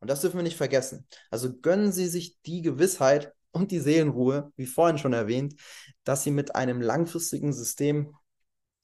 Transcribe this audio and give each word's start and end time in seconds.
Und 0.00 0.08
das 0.08 0.20
dürfen 0.20 0.36
wir 0.36 0.44
nicht 0.44 0.56
vergessen. 0.56 1.06
Also 1.30 1.58
gönnen 1.60 1.92
Sie 1.92 2.06
sich 2.06 2.40
die 2.42 2.62
Gewissheit 2.62 3.32
und 3.50 3.70
die 3.70 3.80
Seelenruhe, 3.80 4.52
wie 4.56 4.66
vorhin 4.66 4.98
schon 4.98 5.12
erwähnt, 5.12 5.54
dass 6.04 6.22
Sie 6.22 6.30
mit 6.30 6.54
einem 6.54 6.80
langfristigen 6.80 7.52
System 7.52 8.14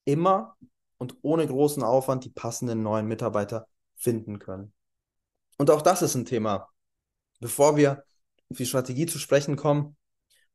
immer 0.05 0.57
und 0.99 1.17
ohne 1.23 1.47
großen 1.47 1.83
Aufwand 1.83 2.25
die 2.25 2.31
passenden 2.31 2.83
neuen 2.83 3.07
Mitarbeiter 3.07 3.67
finden 3.97 4.39
können. 4.39 4.73
Und 5.59 5.71
auch 5.71 5.83
das 5.83 6.03
ist 6.03 6.15
ein 6.15 6.25
Thema. 6.25 6.69
Bevor 7.41 7.77
wir 7.77 8.05
auf 8.51 8.57
die 8.57 8.67
Strategie 8.67 9.07
zu 9.07 9.19
sprechen 9.19 9.57
kommen, 9.57 9.97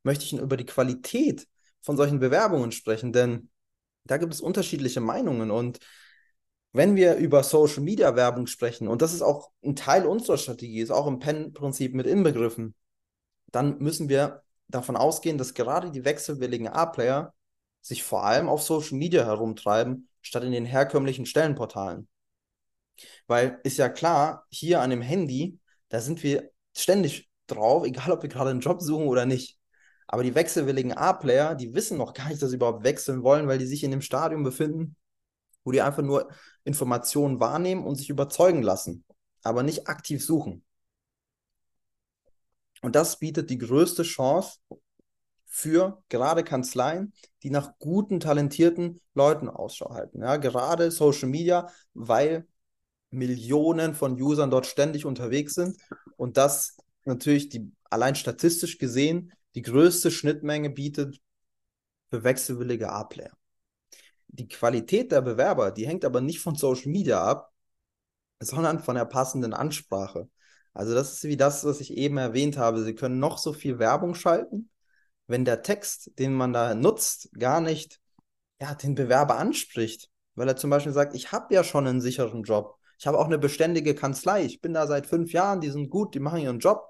möchte 0.02 0.24
ich 0.24 0.32
über 0.32 0.56
die 0.56 0.66
Qualität 0.66 1.46
von 1.82 1.96
solchen 1.96 2.18
Bewerbungen 2.18 2.72
sprechen, 2.72 3.12
denn 3.12 3.50
da 4.04 4.16
gibt 4.16 4.34
es 4.34 4.40
unterschiedliche 4.40 5.00
Meinungen 5.00 5.50
und 5.50 5.78
wenn 6.72 6.96
wir 6.96 7.16
über 7.16 7.42
Social 7.42 7.82
Media 7.82 8.14
Werbung 8.14 8.46
sprechen, 8.46 8.88
und 8.88 9.02
das 9.02 9.12
ist 9.12 9.22
auch 9.22 9.50
ein 9.64 9.76
Teil 9.76 10.06
unserer 10.06 10.38
Strategie, 10.38 10.80
ist 10.80 10.90
auch 10.90 11.06
im 11.06 11.18
PEN-Prinzip 11.18 11.94
mit 11.94 12.06
inbegriffen, 12.06 12.74
dann 13.50 13.78
müssen 13.78 14.08
wir 14.08 14.42
davon 14.68 14.96
ausgehen, 14.96 15.38
dass 15.38 15.54
gerade 15.54 15.90
die 15.90 16.04
wechselwilligen 16.04 16.68
A-Player 16.68 17.34
sich 17.80 18.02
vor 18.02 18.24
allem 18.24 18.48
auf 18.48 18.62
Social 18.62 18.98
Media 18.98 19.24
herumtreiben, 19.24 20.08
statt 20.22 20.44
in 20.44 20.52
den 20.52 20.66
herkömmlichen 20.66 21.26
Stellenportalen. 21.26 22.08
Weil 23.26 23.58
ist 23.64 23.78
ja 23.78 23.88
klar, 23.88 24.46
hier 24.50 24.80
an 24.80 24.90
dem 24.90 25.02
Handy, 25.02 25.58
da 25.88 26.00
sind 26.00 26.22
wir 26.22 26.50
ständig 26.76 27.30
drauf, 27.46 27.84
egal 27.84 28.12
ob 28.12 28.22
wir 28.22 28.28
gerade 28.28 28.50
einen 28.50 28.60
Job 28.60 28.80
suchen 28.80 29.08
oder 29.08 29.26
nicht. 29.26 29.58
Aber 30.06 30.22
die 30.22 30.34
wechselwilligen 30.34 30.92
A-Player, 30.92 31.54
die 31.54 31.74
wissen 31.74 31.96
noch 31.98 32.14
gar 32.14 32.28
nicht, 32.28 32.42
dass 32.42 32.50
sie 32.50 32.56
überhaupt 32.56 32.84
wechseln 32.84 33.22
wollen, 33.22 33.48
weil 33.48 33.58
die 33.58 33.66
sich 33.66 33.82
in 33.82 33.90
dem 33.90 34.02
Stadium 34.02 34.42
befinden, 34.42 34.96
wo 35.70 35.72
die 35.72 35.82
einfach 35.82 36.02
nur 36.02 36.28
Informationen 36.64 37.38
wahrnehmen 37.38 37.86
und 37.86 37.94
sich 37.94 38.10
überzeugen 38.10 38.60
lassen, 38.60 39.04
aber 39.44 39.62
nicht 39.62 39.86
aktiv 39.86 40.24
suchen. 40.24 40.64
Und 42.82 42.96
das 42.96 43.20
bietet 43.20 43.50
die 43.50 43.58
größte 43.58 44.02
Chance 44.02 44.58
für 45.46 46.02
gerade 46.08 46.42
Kanzleien, 46.42 47.12
die 47.44 47.50
nach 47.50 47.78
guten, 47.78 48.18
talentierten 48.18 49.00
Leuten 49.14 49.48
Ausschau 49.48 49.94
halten. 49.94 50.22
Ja, 50.22 50.38
gerade 50.38 50.90
Social 50.90 51.28
Media, 51.28 51.70
weil 51.94 52.48
Millionen 53.10 53.94
von 53.94 54.20
Usern 54.20 54.50
dort 54.50 54.66
ständig 54.66 55.04
unterwegs 55.06 55.54
sind 55.54 55.76
und 56.16 56.36
das 56.36 56.78
natürlich 57.04 57.48
die 57.48 57.70
allein 57.84 58.16
statistisch 58.16 58.78
gesehen 58.78 59.32
die 59.54 59.62
größte 59.62 60.10
Schnittmenge 60.10 60.70
bietet 60.70 61.20
für 62.08 62.24
wechselwillige 62.24 62.90
A-Player. 62.90 63.39
Die 64.32 64.48
Qualität 64.48 65.12
der 65.12 65.22
Bewerber, 65.22 65.70
die 65.70 65.86
hängt 65.86 66.04
aber 66.04 66.20
nicht 66.20 66.40
von 66.40 66.54
Social 66.54 66.90
Media 66.90 67.22
ab, 67.22 67.52
sondern 68.40 68.80
von 68.80 68.94
der 68.96 69.04
passenden 69.04 69.54
Ansprache. 69.54 70.28
Also 70.72 70.94
das 70.94 71.14
ist 71.14 71.24
wie 71.24 71.36
das, 71.36 71.64
was 71.64 71.80
ich 71.80 71.96
eben 71.96 72.16
erwähnt 72.16 72.56
habe. 72.56 72.82
Sie 72.82 72.94
können 72.94 73.18
noch 73.18 73.38
so 73.38 73.52
viel 73.52 73.78
Werbung 73.78 74.14
schalten, 74.14 74.70
wenn 75.26 75.44
der 75.44 75.62
Text, 75.62 76.12
den 76.18 76.34
man 76.34 76.52
da 76.52 76.74
nutzt, 76.74 77.30
gar 77.38 77.60
nicht 77.60 78.00
ja, 78.60 78.74
den 78.74 78.94
Bewerber 78.94 79.36
anspricht, 79.38 80.10
weil 80.34 80.48
er 80.48 80.56
zum 80.56 80.70
Beispiel 80.70 80.92
sagt, 80.92 81.14
ich 81.14 81.32
habe 81.32 81.54
ja 81.54 81.64
schon 81.64 81.86
einen 81.86 82.00
sicheren 82.00 82.42
Job. 82.42 82.78
Ich 82.98 83.06
habe 83.06 83.18
auch 83.18 83.26
eine 83.26 83.38
beständige 83.38 83.94
Kanzlei. 83.94 84.44
Ich 84.44 84.60
bin 84.60 84.74
da 84.74 84.86
seit 84.86 85.06
fünf 85.06 85.32
Jahren, 85.32 85.60
die 85.60 85.70
sind 85.70 85.88
gut, 85.90 86.14
die 86.14 86.20
machen 86.20 86.40
ihren 86.40 86.58
Job. 86.58 86.84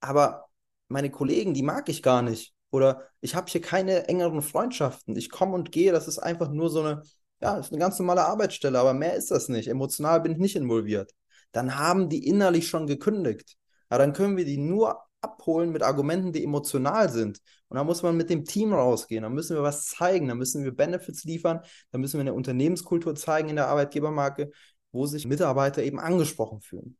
Aber 0.00 0.48
meine 0.88 1.10
Kollegen, 1.10 1.54
die 1.54 1.62
mag 1.62 1.88
ich 1.88 2.02
gar 2.02 2.22
nicht. 2.22 2.55
Oder 2.70 3.02
ich 3.20 3.34
habe 3.34 3.50
hier 3.50 3.60
keine 3.60 4.08
engeren 4.08 4.42
Freundschaften. 4.42 5.16
Ich 5.16 5.30
komme 5.30 5.54
und 5.54 5.72
gehe, 5.72 5.92
das 5.92 6.08
ist 6.08 6.18
einfach 6.18 6.50
nur 6.50 6.68
so 6.70 6.80
eine, 6.80 7.02
ja, 7.40 7.56
ist 7.58 7.72
eine 7.72 7.80
ganz 7.80 7.98
normale 7.98 8.24
Arbeitsstelle, 8.24 8.78
aber 8.78 8.94
mehr 8.94 9.14
ist 9.14 9.30
das 9.30 9.48
nicht. 9.48 9.68
Emotional 9.68 10.20
bin 10.20 10.32
ich 10.32 10.38
nicht 10.38 10.56
involviert. 10.56 11.12
Dann 11.52 11.78
haben 11.78 12.08
die 12.08 12.26
innerlich 12.26 12.68
schon 12.68 12.86
gekündigt. 12.86 13.56
Ja, 13.90 13.98
dann 13.98 14.12
können 14.12 14.36
wir 14.36 14.44
die 14.44 14.58
nur 14.58 15.00
abholen 15.20 15.70
mit 15.72 15.82
Argumenten, 15.82 16.32
die 16.32 16.44
emotional 16.44 17.08
sind. 17.10 17.40
Und 17.68 17.76
da 17.76 17.84
muss 17.84 18.02
man 18.02 18.16
mit 18.16 18.30
dem 18.30 18.44
Team 18.44 18.72
rausgehen. 18.72 19.22
Da 19.22 19.28
müssen 19.28 19.56
wir 19.56 19.62
was 19.62 19.86
zeigen. 19.86 20.28
Da 20.28 20.34
müssen 20.34 20.64
wir 20.64 20.74
Benefits 20.74 21.24
liefern. 21.24 21.60
Da 21.92 21.98
müssen 21.98 22.14
wir 22.14 22.20
eine 22.20 22.34
Unternehmenskultur 22.34 23.14
zeigen 23.14 23.48
in 23.48 23.56
der 23.56 23.68
Arbeitgebermarke, 23.68 24.50
wo 24.92 25.06
sich 25.06 25.26
Mitarbeiter 25.26 25.82
eben 25.82 25.98
angesprochen 25.98 26.60
fühlen 26.60 26.96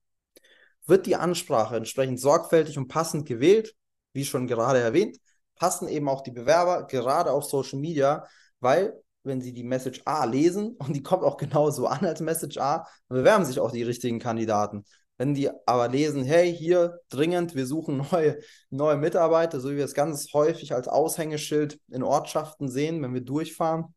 wird 0.87 1.07
die 1.07 1.17
Ansprache 1.17 1.77
entsprechend 1.77 2.21
sorgfältig 2.21 2.79
und 2.79 2.89
passend 2.89 3.27
gewählt, 3.27 3.75
wie 4.13 4.25
schon 4.25 4.47
gerade 4.47 4.79
erwähnt, 4.79 5.19
passen 5.57 5.89
eben 5.89 6.09
auch 6.09 6.23
die 6.23 6.31
Bewerber 6.31 6.87
gerade 6.87 7.33
auf 7.33 7.45
Social 7.45 7.79
Media, 7.79 8.27
weil 8.61 8.95
wenn 9.25 9.41
sie 9.41 9.53
die 9.53 9.65
Message 9.65 10.03
A 10.05 10.25
lesen 10.25 10.77
und 10.79 10.95
die 10.95 11.03
kommt 11.03 11.25
auch 11.25 11.37
genauso 11.37 11.87
an 11.87 12.05
als 12.05 12.21
Message 12.21 12.59
A, 12.59 12.87
dann 13.09 13.19
bewerben 13.19 13.45
sich 13.45 13.61
auch 13.61 13.73
die 13.73 13.83
richtigen 13.83 14.19
Kandidaten. 14.19 14.85
Wenn 15.19 15.35
die 15.35 15.51
aber 15.67 15.89
lesen, 15.89 16.25
hey, 16.25 16.55
hier 16.55 17.01
dringend, 17.09 17.55
wir 17.55 17.67
suchen 17.67 17.97
neue, 18.11 18.39
neue 18.71 18.97
Mitarbeiter, 18.97 19.61
so 19.61 19.71
wie 19.71 19.77
wir 19.77 19.85
es 19.85 19.95
ganz 19.95 20.33
häufig 20.33 20.75
als 20.75 20.89
Aushängeschild 20.89 21.81
in 21.89 22.03
Ortschaften 22.03 22.69
sehen, 22.69 23.03
wenn 23.03 23.15
wir 23.15 23.23
durchfahren, 23.23 23.95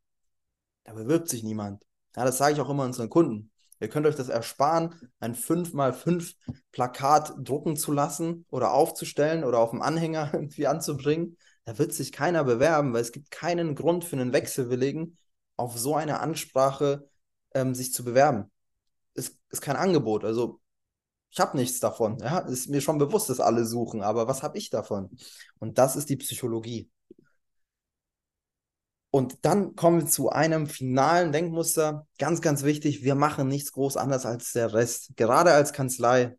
da 0.85 0.93
bewirbt 0.93 1.29
sich 1.29 1.43
niemand. 1.43 1.83
Ja, 2.15 2.25
das 2.25 2.37
sage 2.37 2.53
ich 2.53 2.61
auch 2.61 2.69
immer 2.69 2.83
unseren 2.83 3.09
Kunden. 3.09 3.51
Ihr 3.79 3.87
könnt 3.87 4.05
euch 4.05 4.15
das 4.15 4.29
ersparen, 4.29 4.93
ein 5.19 5.35
5x5 5.35 6.35
Plakat 6.71 7.33
drucken 7.37 7.77
zu 7.77 7.91
lassen 7.93 8.45
oder 8.49 8.73
aufzustellen 8.73 9.43
oder 9.43 9.59
auf 9.59 9.71
dem 9.71 9.81
Anhänger 9.81 10.29
irgendwie 10.33 10.67
anzubringen. 10.67 11.37
Da 11.69 11.77
wird 11.77 11.93
sich 11.93 12.11
keiner 12.11 12.43
bewerben, 12.43 12.93
weil 12.93 13.01
es 13.03 13.11
gibt 13.11 13.29
keinen 13.29 13.75
Grund 13.75 14.03
für 14.03 14.15
einen 14.15 14.33
Wechselwilligen, 14.33 15.19
auf 15.55 15.77
so 15.77 15.93
eine 15.93 16.19
Ansprache 16.19 17.07
ähm, 17.53 17.75
sich 17.75 17.93
zu 17.93 18.03
bewerben. 18.03 18.51
Es 19.13 19.37
ist 19.51 19.61
kein 19.61 19.75
Angebot. 19.75 20.25
Also 20.25 20.61
ich 21.29 21.39
habe 21.39 21.55
nichts 21.55 21.79
davon. 21.79 22.17
Ja, 22.21 22.39
ist 22.39 22.69
mir 22.69 22.81
schon 22.81 22.97
bewusst, 22.97 23.29
dass 23.29 23.39
alle 23.39 23.65
suchen, 23.65 24.01
aber 24.01 24.27
was 24.27 24.41
habe 24.41 24.57
ich 24.57 24.71
davon? 24.71 25.15
Und 25.59 25.77
das 25.77 25.95
ist 25.95 26.09
die 26.09 26.15
Psychologie. 26.17 26.89
Und 29.11 29.45
dann 29.45 29.75
kommen 29.75 29.99
wir 29.99 30.07
zu 30.07 30.31
einem 30.31 30.65
finalen 30.65 31.31
Denkmuster. 31.31 32.07
Ganz, 32.17 32.41
ganz 32.41 32.63
wichtig, 32.63 33.03
wir 33.03 33.13
machen 33.13 33.47
nichts 33.47 33.73
groß 33.73 33.95
anders 33.95 34.25
als 34.25 34.53
der 34.53 34.73
Rest. 34.73 35.11
Gerade 35.17 35.51
als 35.51 35.71
Kanzlei 35.71 36.35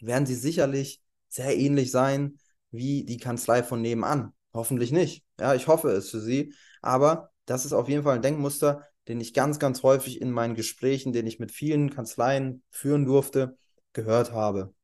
werden 0.00 0.26
sie 0.26 0.34
sicherlich 0.34 1.00
sehr 1.28 1.56
ähnlich 1.56 1.92
sein 1.92 2.40
wie 2.72 3.04
die 3.04 3.18
Kanzlei 3.18 3.62
von 3.62 3.80
nebenan. 3.80 4.32
Hoffentlich 4.52 4.92
nicht. 4.92 5.24
Ja, 5.38 5.54
ich 5.54 5.68
hoffe 5.68 5.90
es 5.90 6.10
für 6.10 6.20
Sie. 6.20 6.54
Aber 6.82 7.30
das 7.46 7.64
ist 7.64 7.72
auf 7.72 7.88
jeden 7.88 8.02
Fall 8.02 8.16
ein 8.16 8.22
Denkmuster, 8.22 8.86
den 9.08 9.20
ich 9.20 9.34
ganz, 9.34 9.58
ganz 9.58 9.82
häufig 9.82 10.20
in 10.20 10.30
meinen 10.30 10.54
Gesprächen, 10.54 11.12
den 11.12 11.26
ich 11.26 11.38
mit 11.38 11.52
vielen 11.52 11.90
Kanzleien 11.90 12.62
führen 12.70 13.06
durfte, 13.06 13.56
gehört 13.92 14.32
habe. 14.32 14.74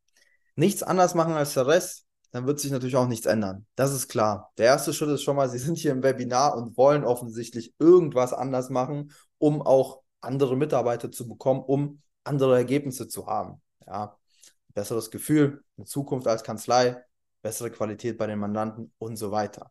Nichts 0.55 0.83
anders 0.83 1.15
machen 1.15 1.35
als 1.35 1.55
der 1.55 1.67
Rest 1.67 2.07
dann 2.37 2.47
wird 2.47 2.61
sich 2.61 2.71
natürlich 2.71 2.97
auch 2.97 3.09
nichts 3.09 3.25
ändern. 3.25 3.67
Das 3.77 3.95
ist 3.95 4.09
klar. 4.09 4.53
Der 4.59 4.67
erste 4.67 4.93
Schritt 4.93 5.09
ist 5.09 5.23
schon 5.23 5.37
mal, 5.37 5.49
Sie 5.49 5.59
sind 5.59 5.79
hier 5.79 5.93
im 5.93 6.03
Webinar 6.03 6.55
und 6.55 6.77
wollen 6.77 7.03
offensichtlich 7.03 7.75
irgendwas 7.79 8.35
anders 8.35 8.69
machen, 8.69 9.13
um 9.39 9.63
auch 9.63 10.03
andere 10.21 10.55
Mitarbeiter 10.55 11.11
zu 11.11 11.29
bekommen, 11.29 11.63
um 11.63 12.03
andere 12.25 12.57
Ergebnisse 12.57 13.09
zu 13.09 13.27
haben. 13.27 13.63
Ja, 13.87 14.19
besseres 14.75 15.11
Gefühl, 15.11 15.65
eine 15.79 15.87
Zukunft 15.87 16.27
als 16.27 16.43
Kanzlei, 16.43 17.03
bessere 17.47 17.71
Qualität 17.71 18.19
bei 18.19 18.27
den 18.27 18.41
Mandanten 18.41 18.93
und 18.99 19.17
so 19.17 19.31
weiter. 19.31 19.71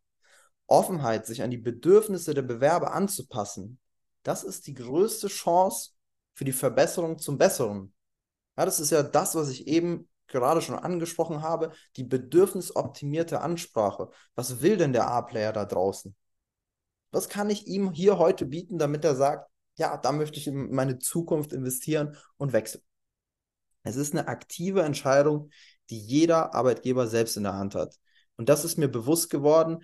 Offenheit, 0.65 1.25
sich 1.25 1.43
an 1.43 1.51
die 1.51 1.57
Bedürfnisse 1.57 2.33
der 2.33 2.41
Bewerber 2.41 2.93
anzupassen, 2.93 3.79
das 4.23 4.45
ist 4.45 4.65
die 4.67 4.73
größte 4.73 5.27
Chance 5.27 5.91
für 6.35 6.45
die 6.45 6.53
Verbesserung 6.53 7.19
zum 7.19 7.37
Besseren. 7.37 7.93
Ja, 8.57 8.63
das 8.63 8.79
ist 8.79 8.91
ja 8.91 9.03
das, 9.03 9.35
was 9.35 9.49
ich 9.49 9.67
eben 9.67 10.07
gerade 10.27 10.61
schon 10.61 10.79
angesprochen 10.79 11.41
habe, 11.41 11.73
die 11.97 12.05
bedürfnisoptimierte 12.05 13.41
Ansprache. 13.41 14.09
Was 14.35 14.61
will 14.61 14.77
denn 14.77 14.93
der 14.93 15.09
A-Player 15.09 15.51
da 15.51 15.65
draußen? 15.65 16.15
Was 17.11 17.27
kann 17.27 17.49
ich 17.49 17.67
ihm 17.67 17.91
hier 17.91 18.17
heute 18.17 18.45
bieten, 18.45 18.77
damit 18.77 19.03
er 19.03 19.15
sagt, 19.15 19.49
ja, 19.75 19.97
da 19.97 20.13
möchte 20.13 20.37
ich 20.37 20.47
in 20.47 20.71
meine 20.73 20.97
Zukunft 20.97 21.51
investieren 21.51 22.15
und 22.37 22.53
wechseln? 22.53 22.83
Es 23.83 23.97
ist 23.97 24.13
eine 24.13 24.29
aktive 24.29 24.81
Entscheidung, 24.81 25.51
die 25.89 25.99
jeder 25.99 26.53
Arbeitgeber 26.53 27.07
selbst 27.07 27.37
in 27.37 27.43
der 27.43 27.53
Hand 27.55 27.75
hat. 27.75 27.95
Und 28.37 28.49
das 28.49 28.65
ist 28.65 28.77
mir 28.77 28.87
bewusst 28.87 29.29
geworden, 29.29 29.83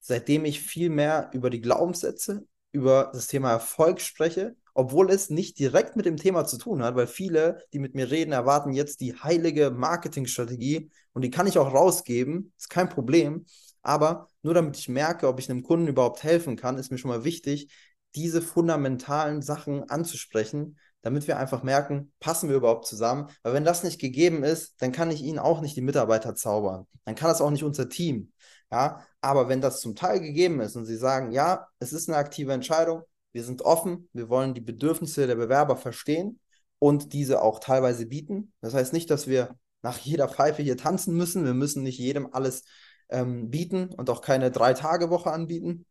seitdem 0.00 0.44
ich 0.44 0.60
viel 0.60 0.90
mehr 0.90 1.30
über 1.32 1.50
die 1.50 1.60
Glaubenssätze, 1.60 2.46
über 2.72 3.10
das 3.12 3.26
Thema 3.26 3.50
Erfolg 3.50 4.00
spreche 4.00 4.54
obwohl 4.74 5.10
es 5.10 5.30
nicht 5.30 5.58
direkt 5.58 5.96
mit 5.96 6.06
dem 6.06 6.16
Thema 6.16 6.46
zu 6.46 6.58
tun 6.58 6.82
hat, 6.82 6.94
weil 6.96 7.06
viele, 7.06 7.62
die 7.72 7.78
mit 7.78 7.94
mir 7.94 8.10
reden, 8.10 8.32
erwarten 8.32 8.72
jetzt 8.72 9.00
die 9.00 9.14
heilige 9.14 9.70
Marketingstrategie 9.70 10.90
und 11.12 11.22
die 11.22 11.30
kann 11.30 11.46
ich 11.46 11.58
auch 11.58 11.72
rausgeben, 11.72 12.52
ist 12.56 12.70
kein 12.70 12.88
Problem. 12.88 13.46
Aber 13.82 14.28
nur 14.42 14.54
damit 14.54 14.76
ich 14.76 14.88
merke, 14.88 15.28
ob 15.28 15.38
ich 15.38 15.50
einem 15.50 15.62
Kunden 15.62 15.88
überhaupt 15.88 16.22
helfen 16.22 16.56
kann, 16.56 16.78
ist 16.78 16.90
mir 16.90 16.98
schon 16.98 17.10
mal 17.10 17.24
wichtig, 17.24 17.72
diese 18.14 18.42
fundamentalen 18.42 19.42
Sachen 19.42 19.88
anzusprechen, 19.88 20.78
damit 21.02 21.26
wir 21.26 21.38
einfach 21.38 21.62
merken, 21.62 22.12
passen 22.20 22.48
wir 22.48 22.56
überhaupt 22.56 22.86
zusammen? 22.86 23.28
Weil 23.42 23.54
wenn 23.54 23.64
das 23.64 23.82
nicht 23.84 24.00
gegeben 24.00 24.44
ist, 24.44 24.80
dann 24.82 24.92
kann 24.92 25.10
ich 25.10 25.22
Ihnen 25.22 25.38
auch 25.38 25.60
nicht 25.60 25.76
die 25.76 25.80
Mitarbeiter 25.82 26.34
zaubern. 26.34 26.86
Dann 27.04 27.14
kann 27.14 27.28
das 27.28 27.40
auch 27.40 27.50
nicht 27.50 27.64
unser 27.64 27.88
Team. 27.88 28.32
Ja, 28.70 29.04
aber 29.20 29.48
wenn 29.48 29.60
das 29.60 29.80
zum 29.80 29.96
Teil 29.96 30.20
gegeben 30.20 30.60
ist 30.60 30.76
und 30.76 30.86
Sie 30.86 30.96
sagen, 30.96 31.32
ja, 31.32 31.66
es 31.80 31.92
ist 31.92 32.08
eine 32.08 32.18
aktive 32.18 32.52
Entscheidung, 32.52 33.02
wir 33.32 33.44
sind 33.44 33.62
offen, 33.62 34.08
wir 34.12 34.28
wollen 34.28 34.54
die 34.54 34.60
Bedürfnisse 34.60 35.26
der 35.26 35.34
Bewerber 35.36 35.76
verstehen 35.76 36.38
und 36.78 37.12
diese 37.12 37.42
auch 37.42 37.60
teilweise 37.60 38.06
bieten. 38.06 38.52
Das 38.60 38.74
heißt 38.74 38.92
nicht, 38.92 39.10
dass 39.10 39.26
wir 39.26 39.56
nach 39.82 39.98
jeder 39.98 40.28
Pfeife 40.28 40.62
hier 40.62 40.76
tanzen 40.76 41.16
müssen. 41.16 41.44
Wir 41.44 41.54
müssen 41.54 41.82
nicht 41.82 41.98
jedem 41.98 42.32
alles 42.32 42.64
ähm, 43.08 43.50
bieten 43.50 43.92
und 43.94 44.10
auch 44.10 44.22
keine 44.22 44.50
Drei-Tage-Woche 44.50 45.30
anbieten. 45.30 45.86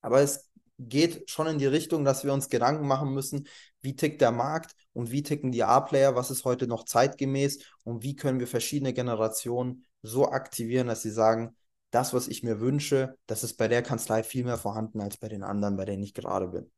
Aber 0.00 0.20
es 0.20 0.48
geht 0.78 1.30
schon 1.30 1.46
in 1.46 1.58
die 1.58 1.66
Richtung, 1.66 2.04
dass 2.04 2.24
wir 2.24 2.32
uns 2.32 2.48
Gedanken 2.48 2.86
machen 2.86 3.12
müssen, 3.12 3.48
wie 3.80 3.96
tickt 3.96 4.20
der 4.20 4.32
Markt 4.32 4.74
und 4.92 5.10
wie 5.10 5.22
ticken 5.22 5.52
die 5.52 5.64
A-Player, 5.64 6.14
was 6.14 6.30
ist 6.30 6.44
heute 6.44 6.66
noch 6.66 6.84
zeitgemäß 6.84 7.64
und 7.84 8.02
wie 8.02 8.16
können 8.16 8.40
wir 8.40 8.46
verschiedene 8.46 8.92
Generationen 8.92 9.86
so 10.02 10.28
aktivieren, 10.28 10.88
dass 10.88 11.02
sie 11.02 11.10
sagen, 11.10 11.56
das, 11.90 12.12
was 12.12 12.28
ich 12.28 12.42
mir 12.42 12.60
wünsche, 12.60 13.16
das 13.26 13.44
ist 13.44 13.56
bei 13.56 13.68
der 13.68 13.82
Kanzlei 13.82 14.22
viel 14.22 14.44
mehr 14.44 14.58
vorhanden 14.58 15.00
als 15.00 15.16
bei 15.16 15.28
den 15.28 15.42
anderen, 15.42 15.76
bei 15.76 15.84
denen 15.84 16.02
ich 16.02 16.14
gerade 16.14 16.48
bin. 16.48 16.70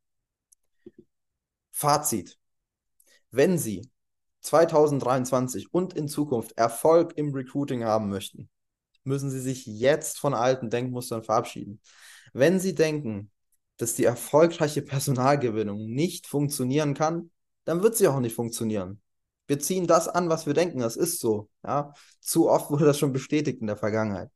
Fazit. 1.71 2.37
Wenn 3.31 3.57
Sie 3.57 3.89
2023 4.41 5.73
und 5.73 5.93
in 5.93 6.07
Zukunft 6.07 6.57
Erfolg 6.57 7.17
im 7.17 7.33
Recruiting 7.33 7.83
haben 7.83 8.09
möchten, 8.09 8.49
müssen 9.03 9.29
Sie 9.29 9.39
sich 9.39 9.65
jetzt 9.65 10.19
von 10.19 10.33
alten 10.33 10.69
Denkmustern 10.69 11.23
verabschieden. 11.23 11.81
Wenn 12.33 12.59
Sie 12.59 12.75
denken, 12.75 13.31
dass 13.79 13.95
die 13.95 14.03
erfolgreiche 14.03 14.81
Personalgewinnung 14.81 15.85
nicht 15.85 16.27
funktionieren 16.27 16.93
kann, 16.93 17.31
dann 17.63 17.81
wird 17.81 17.95
sie 17.95 18.07
auch 18.07 18.19
nicht 18.19 18.35
funktionieren. 18.35 19.01
Wir 19.47 19.57
ziehen 19.59 19.87
das 19.87 20.07
an, 20.07 20.29
was 20.29 20.45
wir 20.45 20.53
denken, 20.53 20.79
das 20.79 20.97
ist 20.97 21.19
so. 21.19 21.49
Ja? 21.65 21.93
Zu 22.19 22.49
oft 22.49 22.69
wurde 22.69 22.85
das 22.85 22.99
schon 22.99 23.13
bestätigt 23.13 23.61
in 23.61 23.67
der 23.67 23.77
Vergangenheit. 23.77 24.29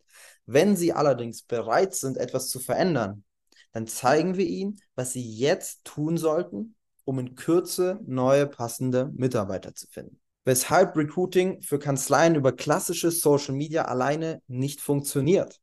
Wenn 0.45 0.75
Sie 0.75 0.91
allerdings 0.91 1.43
bereit 1.43 1.93
sind, 1.93 2.17
etwas 2.17 2.49
zu 2.49 2.59
verändern, 2.59 3.23
dann 3.73 3.85
zeigen 3.85 4.37
wir 4.37 4.45
Ihnen, 4.45 4.79
was 4.95 5.13
Sie 5.13 5.21
jetzt 5.21 5.83
tun 5.83 6.17
sollten, 6.17 6.75
um 7.05 7.19
in 7.19 7.35
Kürze 7.35 7.99
neue 8.05 8.47
passende 8.47 9.11
Mitarbeiter 9.13 9.75
zu 9.75 9.87
finden. 9.87 10.19
Weshalb 10.45 10.95
Recruiting 10.95 11.61
für 11.61 11.79
Kanzleien 11.79 12.35
über 12.35 12.51
klassische 12.53 13.11
Social 13.11 13.55
Media 13.55 13.85
alleine 13.85 14.41
nicht 14.47 14.81
funktioniert 14.81 15.61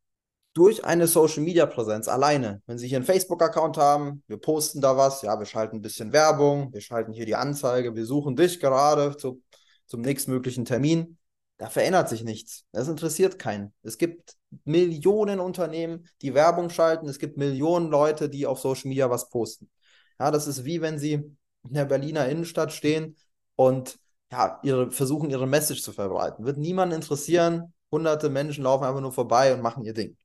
durch 0.53 0.85
eine 0.85 1.07
Social 1.07 1.43
Media 1.43 1.67
Präsenz 1.67 2.09
alleine. 2.09 2.63
Wenn 2.67 2.79
Sie 2.79 2.89
hier 2.89 2.99
einen 2.99 3.07
Facebook-Account 3.07 3.77
haben, 3.77 4.23
wir 4.27 4.37
posten 4.39 4.81
da 4.81 4.97
was, 4.97 5.23
ja, 5.23 5.39
wir 5.39 5.47
schalten 5.47 5.77
ein 5.77 5.83
bisschen 5.83 6.13
Werbung, 6.13 6.73
wir 6.73 6.81
schalten 6.81 7.13
hier 7.13 7.27
die 7.27 7.37
Anzeige, 7.37 7.95
wir 7.95 8.05
suchen 8.05 8.37
dich 8.37 8.59
gerade 8.59 9.17
zu, 9.17 9.43
zum 9.87 10.01
nächstmöglichen 10.01 10.65
Termin. 10.65 11.19
Da 11.57 11.69
verändert 11.69 12.09
sich 12.09 12.25
nichts. 12.25 12.65
Das 12.73 12.89
interessiert 12.89 13.39
keinen. 13.39 13.75
Es 13.83 13.99
gibt 13.99 14.35
Millionen 14.65 15.41
Unternehmen, 15.41 16.09
die 16.23 16.35
Werbung 16.35 16.71
schalten. 16.71 17.07
Es 17.07 17.19
gibt 17.19 17.37
Millionen 17.37 17.91
Leute, 17.91 18.29
die 18.31 18.47
auf 18.47 18.61
Social 18.61 18.89
Media 18.89 19.11
was 19.11 19.29
posten. 19.29 19.71
Ja, 20.19 20.31
das 20.31 20.47
ist 20.47 20.65
wie 20.65 20.81
wenn 20.81 20.99
Sie 20.99 21.13
in 21.15 21.37
der 21.75 21.85
Berliner 21.85 22.29
Innenstadt 22.29 22.73
stehen 22.73 23.17
und 23.57 23.99
ja, 24.33 24.59
ihre, 24.63 24.91
versuchen, 24.91 25.31
ihre 25.31 25.47
Message 25.47 25.83
zu 25.83 25.93
verbreiten. 25.93 26.45
Wird 26.45 26.57
niemanden 26.57 26.95
interessieren. 26.95 27.75
Hunderte 27.93 28.31
Menschen 28.31 28.65
laufen 28.65 28.85
einfach 28.85 29.01
nur 29.01 29.13
vorbei 29.13 29.53
und 29.53 29.61
machen 29.61 29.85
ihr 29.85 29.95
Ding. 29.95 30.17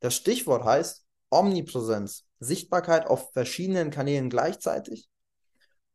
Das 0.00 0.14
Stichwort 0.14 0.64
heißt 0.64 1.04
Omnipräsenz, 1.30 2.26
Sichtbarkeit 2.40 3.06
auf 3.06 3.32
verschiedenen 3.32 3.90
Kanälen 3.90 4.30
gleichzeitig 4.30 5.08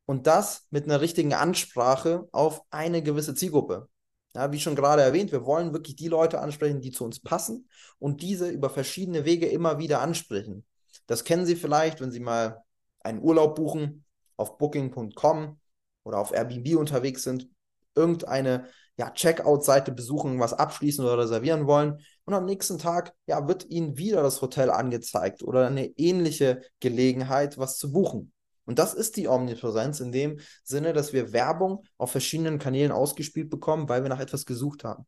und 0.05 0.27
das 0.27 0.67
mit 0.69 0.85
einer 0.85 1.01
richtigen 1.01 1.33
Ansprache 1.33 2.27
auf 2.31 2.61
eine 2.69 3.01
gewisse 3.01 3.35
Zielgruppe. 3.35 3.89
Ja, 4.35 4.51
wie 4.51 4.59
schon 4.59 4.75
gerade 4.75 5.01
erwähnt, 5.01 5.31
wir 5.31 5.45
wollen 5.45 5.71
wirklich 5.71 5.95
die 5.95 6.09
Leute 6.09 6.39
ansprechen, 6.39 6.81
die 6.81 6.91
zu 6.91 7.05
uns 7.05 7.21
passen 7.21 7.69
und 7.99 8.21
diese 8.21 8.49
über 8.49 8.69
verschiedene 8.69 9.23
Wege 9.23 9.47
immer 9.47 9.79
wieder 9.79 10.01
ansprechen. 10.01 10.65
Das 11.07 11.23
kennen 11.23 11.45
Sie 11.45 11.55
vielleicht, 11.55 12.01
wenn 12.01 12.11
Sie 12.11 12.19
mal 12.19 12.61
einen 12.99 13.21
Urlaub 13.21 13.55
buchen 13.55 14.03
auf 14.35 14.57
booking.com 14.57 15.59
oder 16.03 16.17
auf 16.19 16.33
Airbnb 16.33 16.75
unterwegs 16.75 17.23
sind, 17.23 17.49
irgendeine 17.95 18.67
ja, 18.97 19.09
Checkout-Seite 19.11 19.91
besuchen, 19.91 20.39
was 20.39 20.53
abschließen 20.53 21.03
oder 21.03 21.19
reservieren 21.19 21.67
wollen. 21.67 21.99
Und 22.25 22.33
am 22.33 22.45
nächsten 22.45 22.77
Tag 22.77 23.13
ja, 23.27 23.47
wird 23.47 23.69
Ihnen 23.69 23.97
wieder 23.97 24.23
das 24.23 24.41
Hotel 24.41 24.71
angezeigt 24.71 25.43
oder 25.43 25.67
eine 25.67 25.85
ähnliche 25.97 26.61
Gelegenheit, 26.79 27.57
was 27.57 27.77
zu 27.77 27.91
buchen. 27.91 28.33
Und 28.65 28.79
das 28.79 28.95
ist 28.95 29.15
die 29.15 29.27
Omnipräsenz 29.27 29.99
in 29.99 30.11
dem 30.11 30.39
Sinne, 30.63 30.93
dass 30.93 31.13
wir 31.13 31.33
Werbung 31.33 31.83
auf 31.97 32.11
verschiedenen 32.11 32.57
Kanälen 32.57 32.91
ausgespielt 32.91 33.49
bekommen, 33.49 33.87
weil 33.89 34.01
wir 34.01 34.09
nach 34.09 34.19
etwas 34.19 34.45
gesucht 34.45 34.83
haben. 34.83 35.05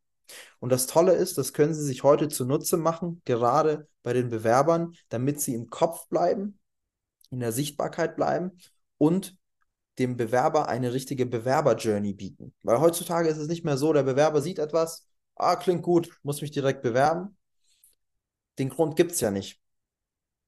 Und 0.59 0.71
das 0.71 0.87
Tolle 0.87 1.13
ist, 1.13 1.37
das 1.37 1.53
können 1.53 1.73
Sie 1.73 1.83
sich 1.83 2.03
heute 2.03 2.27
zunutze 2.27 2.77
machen, 2.77 3.21
gerade 3.25 3.87
bei 4.03 4.13
den 4.13 4.29
Bewerbern, 4.29 4.93
damit 5.09 5.41
sie 5.41 5.53
im 5.53 5.69
Kopf 5.69 6.07
bleiben, 6.09 6.59
in 7.31 7.39
der 7.39 7.51
Sichtbarkeit 7.51 8.15
bleiben 8.15 8.51
und 8.97 9.35
dem 9.99 10.15
Bewerber 10.15 10.67
eine 10.67 10.93
richtige 10.93 11.25
Bewerber-Journey 11.25 12.13
bieten. 12.13 12.53
Weil 12.61 12.79
heutzutage 12.79 13.29
ist 13.29 13.37
es 13.37 13.47
nicht 13.47 13.65
mehr 13.65 13.77
so, 13.77 13.93
der 13.93 14.03
Bewerber 14.03 14.41
sieht 14.41 14.59
etwas, 14.59 15.06
ah, 15.39 15.55
klingt 15.55 15.83
gut, 15.83 16.09
muss 16.23 16.41
mich 16.41 16.51
direkt 16.51 16.81
bewerben. 16.81 17.37
Den 18.59 18.69
Grund 18.69 18.95
gibt 18.95 19.11
es 19.11 19.19
ja 19.21 19.31
nicht. 19.31 19.59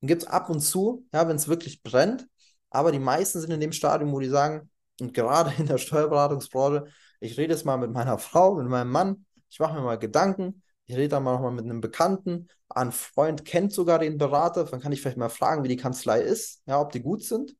Den 0.02 0.08
gibt 0.08 0.24
es 0.24 0.28
ab 0.28 0.50
und 0.50 0.62
zu, 0.62 1.06
ja, 1.14 1.28
wenn 1.28 1.36
es 1.36 1.48
wirklich 1.48 1.84
brennt, 1.84 2.28
aber 2.70 2.92
die 2.92 3.00
meisten 3.00 3.40
sind 3.40 3.52
in 3.52 3.60
dem 3.60 3.72
Stadium, 3.72 4.12
wo 4.12 4.20
die 4.20 4.30
sagen, 4.30 4.70
und 5.00 5.14
gerade 5.14 5.54
in 5.58 5.68
der 5.68 5.78
Steuerberatungsbranche, 5.78 6.86
ich 7.20 7.38
rede 7.38 7.54
jetzt 7.54 7.66
mal 7.66 7.78
mit 7.78 7.92
meiner 7.92 8.18
Frau, 8.20 8.56
mit 8.56 8.68
meinem 8.68 8.92
Mann, 8.92 9.26
ich 9.50 9.60
mache 9.60 9.74
mir 9.74 9.82
mal 9.82 9.98
Gedanken, 10.00 10.64
ich 10.86 10.96
rede 10.96 11.10
dann 11.10 11.24
mal 11.24 11.34
noch 11.34 11.42
mal 11.42 11.52
mit 11.52 11.66
einem 11.66 11.82
Bekannten, 11.82 12.48
ein 12.70 12.92
Freund 12.92 13.46
kennt 13.46 13.74
sogar 13.74 14.00
den 14.00 14.18
Berater, 14.18 14.64
dann 14.66 14.80
kann 14.80 14.92
ich 14.92 15.02
vielleicht 15.02 15.18
mal 15.18 15.30
fragen, 15.30 15.64
wie 15.64 15.68
die 15.68 15.78
Kanzlei 15.78 16.22
ist, 16.22 16.62
ja, 16.66 16.80
ob 16.80 16.92
die 16.92 17.02
gut 17.02 17.24
sind. 17.24 17.56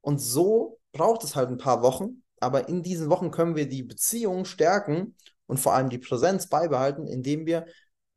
Und 0.00 0.18
so 0.18 0.78
braucht 0.92 1.24
es 1.24 1.36
halt 1.36 1.48
ein 1.50 1.58
paar 1.58 1.82
Wochen, 1.82 2.22
aber 2.40 2.68
in 2.68 2.82
diesen 2.82 3.10
Wochen 3.10 3.30
können 3.30 3.56
wir 3.56 3.68
die 3.68 3.82
Beziehung 3.82 4.44
stärken 4.44 5.16
und 5.46 5.58
vor 5.58 5.74
allem 5.74 5.90
die 5.90 5.98
Präsenz 5.98 6.48
beibehalten, 6.48 7.06
indem 7.06 7.46
wir 7.46 7.66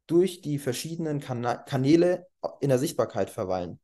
durch 0.07 0.41
die 0.41 0.57
verschiedenen 0.57 1.19
Kanäle 1.19 2.25
in 2.61 2.69
der 2.69 2.79
Sichtbarkeit 2.79 3.29
verweilen. 3.29 3.79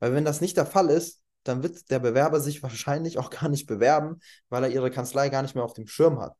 Weil 0.00 0.14
wenn 0.14 0.24
das 0.24 0.40
nicht 0.40 0.56
der 0.56 0.66
Fall 0.66 0.90
ist, 0.90 1.22
dann 1.44 1.62
wird 1.62 1.90
der 1.90 1.98
Bewerber 1.98 2.40
sich 2.40 2.62
wahrscheinlich 2.62 3.18
auch 3.18 3.30
gar 3.30 3.48
nicht 3.48 3.66
bewerben, 3.66 4.20
weil 4.48 4.64
er 4.64 4.70
ihre 4.70 4.90
Kanzlei 4.90 5.28
gar 5.28 5.42
nicht 5.42 5.54
mehr 5.54 5.64
auf 5.64 5.74
dem 5.74 5.86
Schirm 5.86 6.20
hat. 6.20 6.36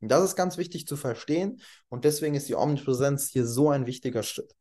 Und 0.00 0.10
das 0.10 0.24
ist 0.24 0.36
ganz 0.36 0.58
wichtig 0.58 0.86
zu 0.86 0.96
verstehen 0.96 1.60
und 1.88 2.04
deswegen 2.04 2.34
ist 2.34 2.48
die 2.48 2.56
Omnipräsenz 2.56 3.30
hier 3.30 3.46
so 3.46 3.70
ein 3.70 3.86
wichtiger 3.86 4.22
Schritt. 4.22 4.54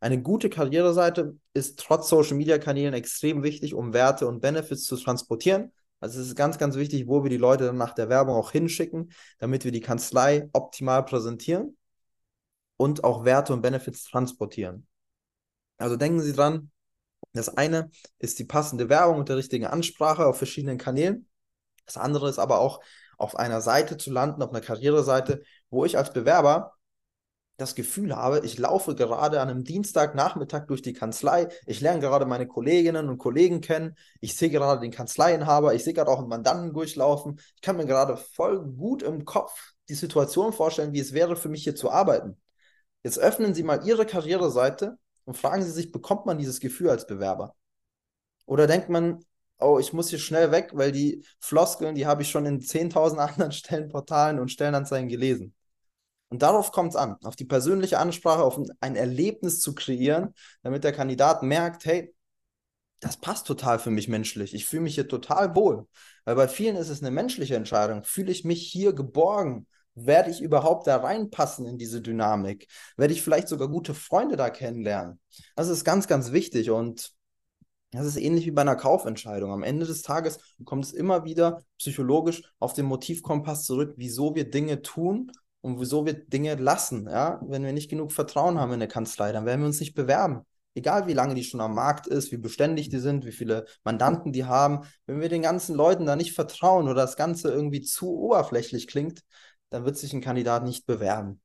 Eine 0.00 0.22
gute 0.22 0.48
Karriereseite 0.48 1.36
ist 1.54 1.80
trotz 1.80 2.08
Social 2.08 2.36
Media 2.36 2.58
Kanälen 2.58 2.94
extrem 2.94 3.42
wichtig, 3.42 3.74
um 3.74 3.92
Werte 3.92 4.28
und 4.28 4.40
Benefits 4.40 4.84
zu 4.84 4.96
transportieren. 4.96 5.72
Also 6.00 6.20
es 6.20 6.28
ist 6.28 6.36
ganz, 6.36 6.58
ganz 6.58 6.76
wichtig, 6.76 7.08
wo 7.08 7.22
wir 7.24 7.30
die 7.30 7.36
Leute 7.36 7.66
dann 7.66 7.76
nach 7.76 7.94
der 7.94 8.08
Werbung 8.08 8.36
auch 8.36 8.52
hinschicken, 8.52 9.12
damit 9.38 9.64
wir 9.64 9.72
die 9.72 9.80
Kanzlei 9.80 10.48
optimal 10.52 11.04
präsentieren 11.04 11.76
und 12.76 13.04
auch 13.04 13.24
Werte 13.24 13.52
und 13.52 13.62
Benefits 13.62 14.04
transportieren. 14.04 14.86
Also 15.76 15.96
denken 15.96 16.20
Sie 16.20 16.32
dran, 16.32 16.70
das 17.32 17.48
eine 17.56 17.90
ist 18.18 18.38
die 18.38 18.44
passende 18.44 18.88
Werbung 18.88 19.18
und 19.18 19.28
der 19.28 19.36
richtigen 19.36 19.66
Ansprache 19.66 20.26
auf 20.26 20.38
verschiedenen 20.38 20.78
Kanälen. 20.78 21.28
Das 21.84 21.96
andere 21.96 22.28
ist 22.28 22.38
aber 22.38 22.60
auch 22.60 22.80
auf 23.16 23.36
einer 23.36 23.60
Seite 23.60 23.96
zu 23.96 24.12
landen, 24.12 24.42
auf 24.42 24.50
einer 24.50 24.60
Karriereseite, 24.60 25.42
wo 25.70 25.84
ich 25.84 25.98
als 25.98 26.12
Bewerber 26.12 26.77
das 27.58 27.74
Gefühl 27.74 28.14
habe, 28.14 28.40
ich 28.44 28.56
laufe 28.56 28.94
gerade 28.94 29.40
an 29.40 29.50
einem 29.50 29.64
Dienstagnachmittag 29.64 30.66
durch 30.68 30.80
die 30.80 30.92
Kanzlei, 30.92 31.48
ich 31.66 31.80
lerne 31.80 32.00
gerade 32.00 32.24
meine 32.24 32.46
Kolleginnen 32.46 33.08
und 33.08 33.18
Kollegen 33.18 33.60
kennen, 33.60 33.96
ich 34.20 34.36
sehe 34.36 34.48
gerade 34.48 34.80
den 34.80 34.92
Kanzleienhaber, 34.92 35.74
ich 35.74 35.82
sehe 35.82 35.92
gerade 35.92 36.10
auch 36.10 36.20
einen 36.20 36.28
Mandanten 36.28 36.72
durchlaufen. 36.72 37.40
Ich 37.56 37.60
kann 37.60 37.76
mir 37.76 37.84
gerade 37.84 38.16
voll 38.16 38.64
gut 38.64 39.02
im 39.02 39.24
Kopf 39.24 39.74
die 39.88 39.94
Situation 39.94 40.52
vorstellen, 40.52 40.92
wie 40.92 41.00
es 41.00 41.12
wäre 41.12 41.34
für 41.34 41.48
mich 41.48 41.64
hier 41.64 41.74
zu 41.74 41.90
arbeiten. 41.90 42.40
Jetzt 43.02 43.18
öffnen 43.18 43.54
Sie 43.54 43.64
mal 43.64 43.84
Ihre 43.84 44.06
Karriereseite 44.06 44.96
und 45.24 45.36
fragen 45.36 45.62
Sie 45.62 45.72
sich, 45.72 45.90
bekommt 45.90 46.26
man 46.26 46.38
dieses 46.38 46.60
Gefühl 46.60 46.90
als 46.90 47.06
Bewerber? 47.06 47.56
Oder 48.46 48.68
denkt 48.68 48.88
man, 48.88 49.24
oh, 49.58 49.78
ich 49.80 49.92
muss 49.92 50.10
hier 50.10 50.20
schnell 50.20 50.52
weg, 50.52 50.70
weil 50.74 50.92
die 50.92 51.24
Floskeln, 51.40 51.96
die 51.96 52.06
habe 52.06 52.22
ich 52.22 52.30
schon 52.30 52.46
in 52.46 52.60
10.000 52.60 53.18
anderen 53.18 53.52
Stellenportalen 53.52 54.38
und 54.38 54.52
Stellenanzeigen 54.52 55.08
gelesen. 55.08 55.54
Und 56.30 56.42
darauf 56.42 56.72
kommt 56.72 56.90
es 56.90 56.96
an, 56.96 57.16
auf 57.24 57.36
die 57.36 57.46
persönliche 57.46 57.98
Ansprache, 57.98 58.42
auf 58.42 58.60
ein 58.80 58.96
Erlebnis 58.96 59.60
zu 59.60 59.74
kreieren, 59.74 60.34
damit 60.62 60.84
der 60.84 60.92
Kandidat 60.92 61.42
merkt, 61.42 61.86
hey, 61.86 62.14
das 63.00 63.16
passt 63.16 63.46
total 63.46 63.78
für 63.78 63.90
mich 63.90 64.08
menschlich. 64.08 64.54
Ich 64.54 64.66
fühle 64.66 64.82
mich 64.82 64.94
hier 64.94 65.08
total 65.08 65.54
wohl. 65.54 65.86
Weil 66.24 66.34
bei 66.34 66.48
vielen 66.48 66.76
ist 66.76 66.88
es 66.88 67.00
eine 67.00 67.10
menschliche 67.10 67.54
Entscheidung. 67.56 68.02
Fühle 68.02 68.32
ich 68.32 68.44
mich 68.44 68.62
hier 68.62 68.92
geborgen? 68.92 69.66
Werde 69.94 70.30
ich 70.30 70.40
überhaupt 70.40 70.86
da 70.86 70.96
reinpassen 70.96 71.66
in 71.66 71.78
diese 71.78 72.00
Dynamik? 72.00 72.68
Werde 72.96 73.14
ich 73.14 73.22
vielleicht 73.22 73.48
sogar 73.48 73.68
gute 73.68 73.94
Freunde 73.94 74.36
da 74.36 74.50
kennenlernen? 74.50 75.20
Das 75.56 75.68
ist 75.68 75.84
ganz, 75.84 76.06
ganz 76.08 76.32
wichtig 76.32 76.70
und 76.70 77.12
das 77.92 78.04
ist 78.04 78.16
ähnlich 78.16 78.44
wie 78.44 78.50
bei 78.50 78.62
einer 78.62 78.76
Kaufentscheidung. 78.76 79.50
Am 79.50 79.62
Ende 79.62 79.86
des 79.86 80.02
Tages 80.02 80.38
kommt 80.64 80.84
es 80.84 80.92
immer 80.92 81.24
wieder 81.24 81.62
psychologisch 81.78 82.42
auf 82.58 82.74
den 82.74 82.84
Motivkompass 82.84 83.64
zurück, 83.64 83.94
wieso 83.96 84.34
wir 84.34 84.50
Dinge 84.50 84.82
tun 84.82 85.32
und 85.60 85.80
wieso 85.80 86.06
wir 86.06 86.14
Dinge 86.14 86.54
lassen. 86.54 87.08
Ja? 87.08 87.40
Wenn 87.46 87.64
wir 87.64 87.72
nicht 87.72 87.90
genug 87.90 88.12
Vertrauen 88.12 88.58
haben 88.58 88.72
in 88.72 88.80
der 88.80 88.88
Kanzlei, 88.88 89.32
dann 89.32 89.46
werden 89.46 89.60
wir 89.60 89.66
uns 89.66 89.80
nicht 89.80 89.94
bewerben. 89.94 90.46
Egal 90.74 91.08
wie 91.08 91.12
lange 91.12 91.34
die 91.34 91.42
schon 91.42 91.60
am 91.60 91.74
Markt 91.74 92.06
ist, 92.06 92.30
wie 92.30 92.36
beständig 92.36 92.88
die 92.88 93.00
sind, 93.00 93.24
wie 93.24 93.32
viele 93.32 93.66
Mandanten 93.82 94.32
die 94.32 94.44
haben. 94.44 94.86
Wenn 95.06 95.20
wir 95.20 95.28
den 95.28 95.42
ganzen 95.42 95.74
Leuten 95.74 96.06
da 96.06 96.14
nicht 96.14 96.34
vertrauen 96.34 96.86
oder 96.86 97.02
das 97.02 97.16
Ganze 97.16 97.50
irgendwie 97.50 97.82
zu 97.82 98.16
oberflächlich 98.16 98.86
klingt, 98.86 99.22
dann 99.70 99.84
wird 99.84 99.96
sich 99.96 100.12
ein 100.12 100.20
Kandidat 100.20 100.64
nicht 100.64 100.86
bewerben. 100.86 101.40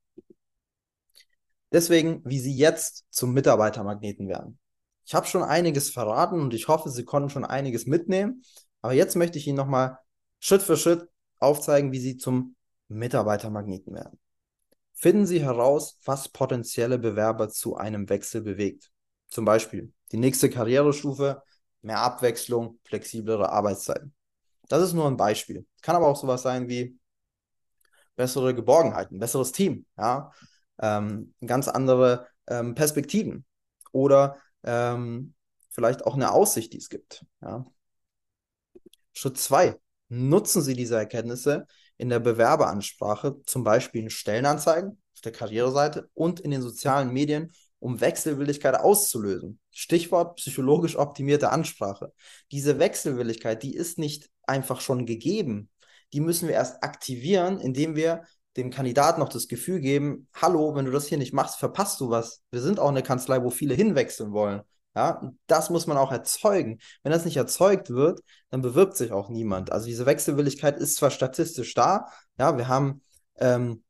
Deswegen, 1.72 2.22
wie 2.25 2.39
Sie 2.39 2.55
jetzt 2.55 3.05
zum 3.10 3.34
Mitarbeitermagneten 3.34 4.27
werden. 4.27 4.60
Ich 5.05 5.15
habe 5.15 5.25
schon 5.25 5.41
einiges 5.41 5.89
verraten 5.89 6.39
und 6.39 6.53
ich 6.53 6.67
hoffe, 6.67 6.89
Sie 6.91 7.03
konnten 7.03 7.32
schon 7.32 7.46
einiges 7.46 7.88
mitnehmen. 7.88 8.43
Aber 8.82 8.93
jetzt 8.93 9.15
möchte 9.15 9.39
ich 9.39 9.48
Ihnen 9.48 9.58
nochmal 9.58 9.98
Schritt 10.39 10.62
für 10.62 10.77
Schritt 10.77 11.10
aufzeigen, 11.39 11.91
wie 11.91 12.00
Sie 12.00 12.17
zum 12.17 12.55
Mitarbeitermagneten 12.88 13.94
werden. 13.94 14.20
Finden 14.94 15.25
Sie 15.25 15.42
heraus, 15.42 15.98
was 16.06 16.30
potenzielle 16.30 17.00
Bewerber 17.00 17.50
zu 17.50 17.75
einem 17.75 18.08
Wechsel 18.10 18.42
bewegt. 18.42 18.92
Zum 19.28 19.46
Beispiel 19.46 19.92
die 20.12 20.18
nächste 20.18 20.50
Karrierestufe, 20.50 21.42
mehr 21.82 22.00
Abwechslung, 22.00 22.80
flexiblere 22.86 23.52
Arbeitszeiten. 23.52 24.13
Das 24.70 24.82
ist 24.82 24.94
nur 24.94 25.08
ein 25.08 25.18
Beispiel. 25.18 25.66
Kann 25.82 25.96
aber 25.96 26.08
auch 26.08 26.16
sowas 26.16 26.44
sein 26.44 26.70
wie 26.70 26.98
bessere 28.16 28.54
Geborgenheit, 28.54 29.12
ein 29.12 29.20
besseres 29.20 29.52
Team, 29.52 29.86
ja, 29.98 30.32
ähm, 30.80 31.34
ganz 31.46 31.68
andere 31.68 32.28
ähm, 32.48 32.75
Perspektiven 32.75 33.46
oder 33.92 34.38
ähm, 34.63 35.34
vielleicht 35.70 36.06
auch 36.06 36.16
eine 36.16 36.32
Aussicht, 36.32 36.74
die 36.74 36.78
es 36.78 36.90
gibt. 36.90 37.25
Ja. 37.42 37.66
Schritt 39.13 39.38
zwei: 39.38 39.75
Nutzen 40.10 40.62
Sie 40.62 40.75
diese 40.75 40.96
Erkenntnisse 40.96 41.68
in 42.04 42.10
der 42.10 42.20
Bewerberansprache, 42.20 43.38
zum 43.46 43.64
Beispiel 43.64 44.02
in 44.04 44.10
Stellenanzeigen 44.10 45.02
auf 45.16 45.22
der 45.22 45.32
Karriereseite 45.32 46.10
und 46.14 46.42
in 46.42 46.52
den 46.52 46.62
sozialen 46.62 47.14
Medien, 47.14 47.50
um 47.80 48.02
Wechselwilligkeit 48.02 48.76
auszulösen. 48.76 49.58
Stichwort 49.72 50.36
psychologisch 50.36 50.98
optimierte 50.98 51.50
Ansprache. 51.50 52.12
Diese 52.52 52.78
Wechselwilligkeit, 52.78 53.64
die 53.64 53.74
ist 53.74 53.98
nicht 53.98 54.30
einfach 54.46 54.82
schon 54.82 55.06
gegeben. 55.06 55.70
Die 56.12 56.20
müssen 56.20 56.50
wir 56.50 56.56
erst 56.56 56.84
aktivieren, 56.84 57.62
indem 57.62 57.96
wir 57.96 58.24
dem 58.58 58.70
Kandidaten 58.70 59.22
noch 59.22 59.30
das 59.30 59.48
Gefühl 59.48 59.80
geben, 59.80 60.28
hallo, 60.34 60.76
wenn 60.76 60.84
du 60.84 60.92
das 60.92 61.08
hier 61.08 61.18
nicht 61.18 61.34
machst, 61.34 61.56
verpasst 61.56 62.02
du 62.02 62.10
was. 62.10 62.44
Wir 62.52 62.60
sind 62.60 62.82
auch 62.82 62.90
eine 62.90 63.02
Kanzlei, 63.02 63.42
wo 63.42 63.50
viele 63.50 63.76
hinwechseln 63.76 64.34
wollen. 64.34 64.62
Ja, 64.96 65.32
das 65.48 65.70
muss 65.70 65.88
man 65.88 65.98
auch 65.98 66.12
erzeugen. 66.12 66.80
Wenn 67.02 67.12
das 67.12 67.26
nicht 67.26 67.38
erzeugt 67.38 67.90
wird, 67.90 68.22
dann 68.52 68.62
bewirbt 68.62 68.96
sich 68.96 69.12
auch 69.12 69.30
niemand. 69.30 69.72
Also 69.72 69.88
diese 69.88 70.06
Wechselwilligkeit 70.06 70.78
ist 70.78 70.96
zwar 70.98 71.10
statistisch 71.10 71.74
da, 71.74 72.08
ja, 72.38 72.58
wir 72.58 72.68
haben 72.68 73.02
ähm, 73.38 73.84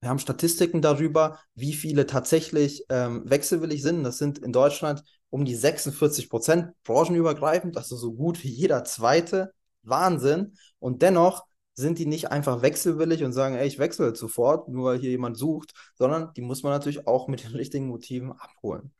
wir 0.00 0.08
haben 0.08 0.18
Statistiken 0.18 0.80
darüber, 0.80 1.38
wie 1.54 1.74
viele 1.74 2.06
tatsächlich 2.06 2.84
ähm, 2.88 3.22
wechselwillig 3.28 3.82
sind. 3.82 4.02
Das 4.02 4.16
sind 4.16 4.38
in 4.38 4.52
Deutschland 4.52 5.02
um 5.28 5.44
die 5.44 5.54
46 5.54 6.30
Prozent 6.30 6.72
branchenübergreifend, 6.84 7.76
also 7.76 7.96
so 7.96 8.14
gut 8.14 8.42
wie 8.42 8.48
jeder 8.48 8.84
zweite. 8.84 9.52
Wahnsinn. 9.82 10.56
Und 10.78 11.02
dennoch 11.02 11.44
sind 11.74 11.98
die 11.98 12.06
nicht 12.06 12.30
einfach 12.30 12.62
wechselwillig 12.62 13.24
und 13.24 13.32
sagen, 13.32 13.54
ey, 13.56 13.66
ich 13.66 13.78
wechsle 13.78 14.14
sofort, 14.14 14.68
nur 14.68 14.86
weil 14.86 14.98
hier 14.98 15.10
jemand 15.10 15.36
sucht, 15.38 15.72
sondern 15.96 16.32
die 16.34 16.42
muss 16.42 16.62
man 16.62 16.72
natürlich 16.72 17.06
auch 17.06 17.28
mit 17.28 17.44
den 17.44 17.52
richtigen 17.52 17.86
Motiven 17.88 18.32
abholen. 18.32 18.92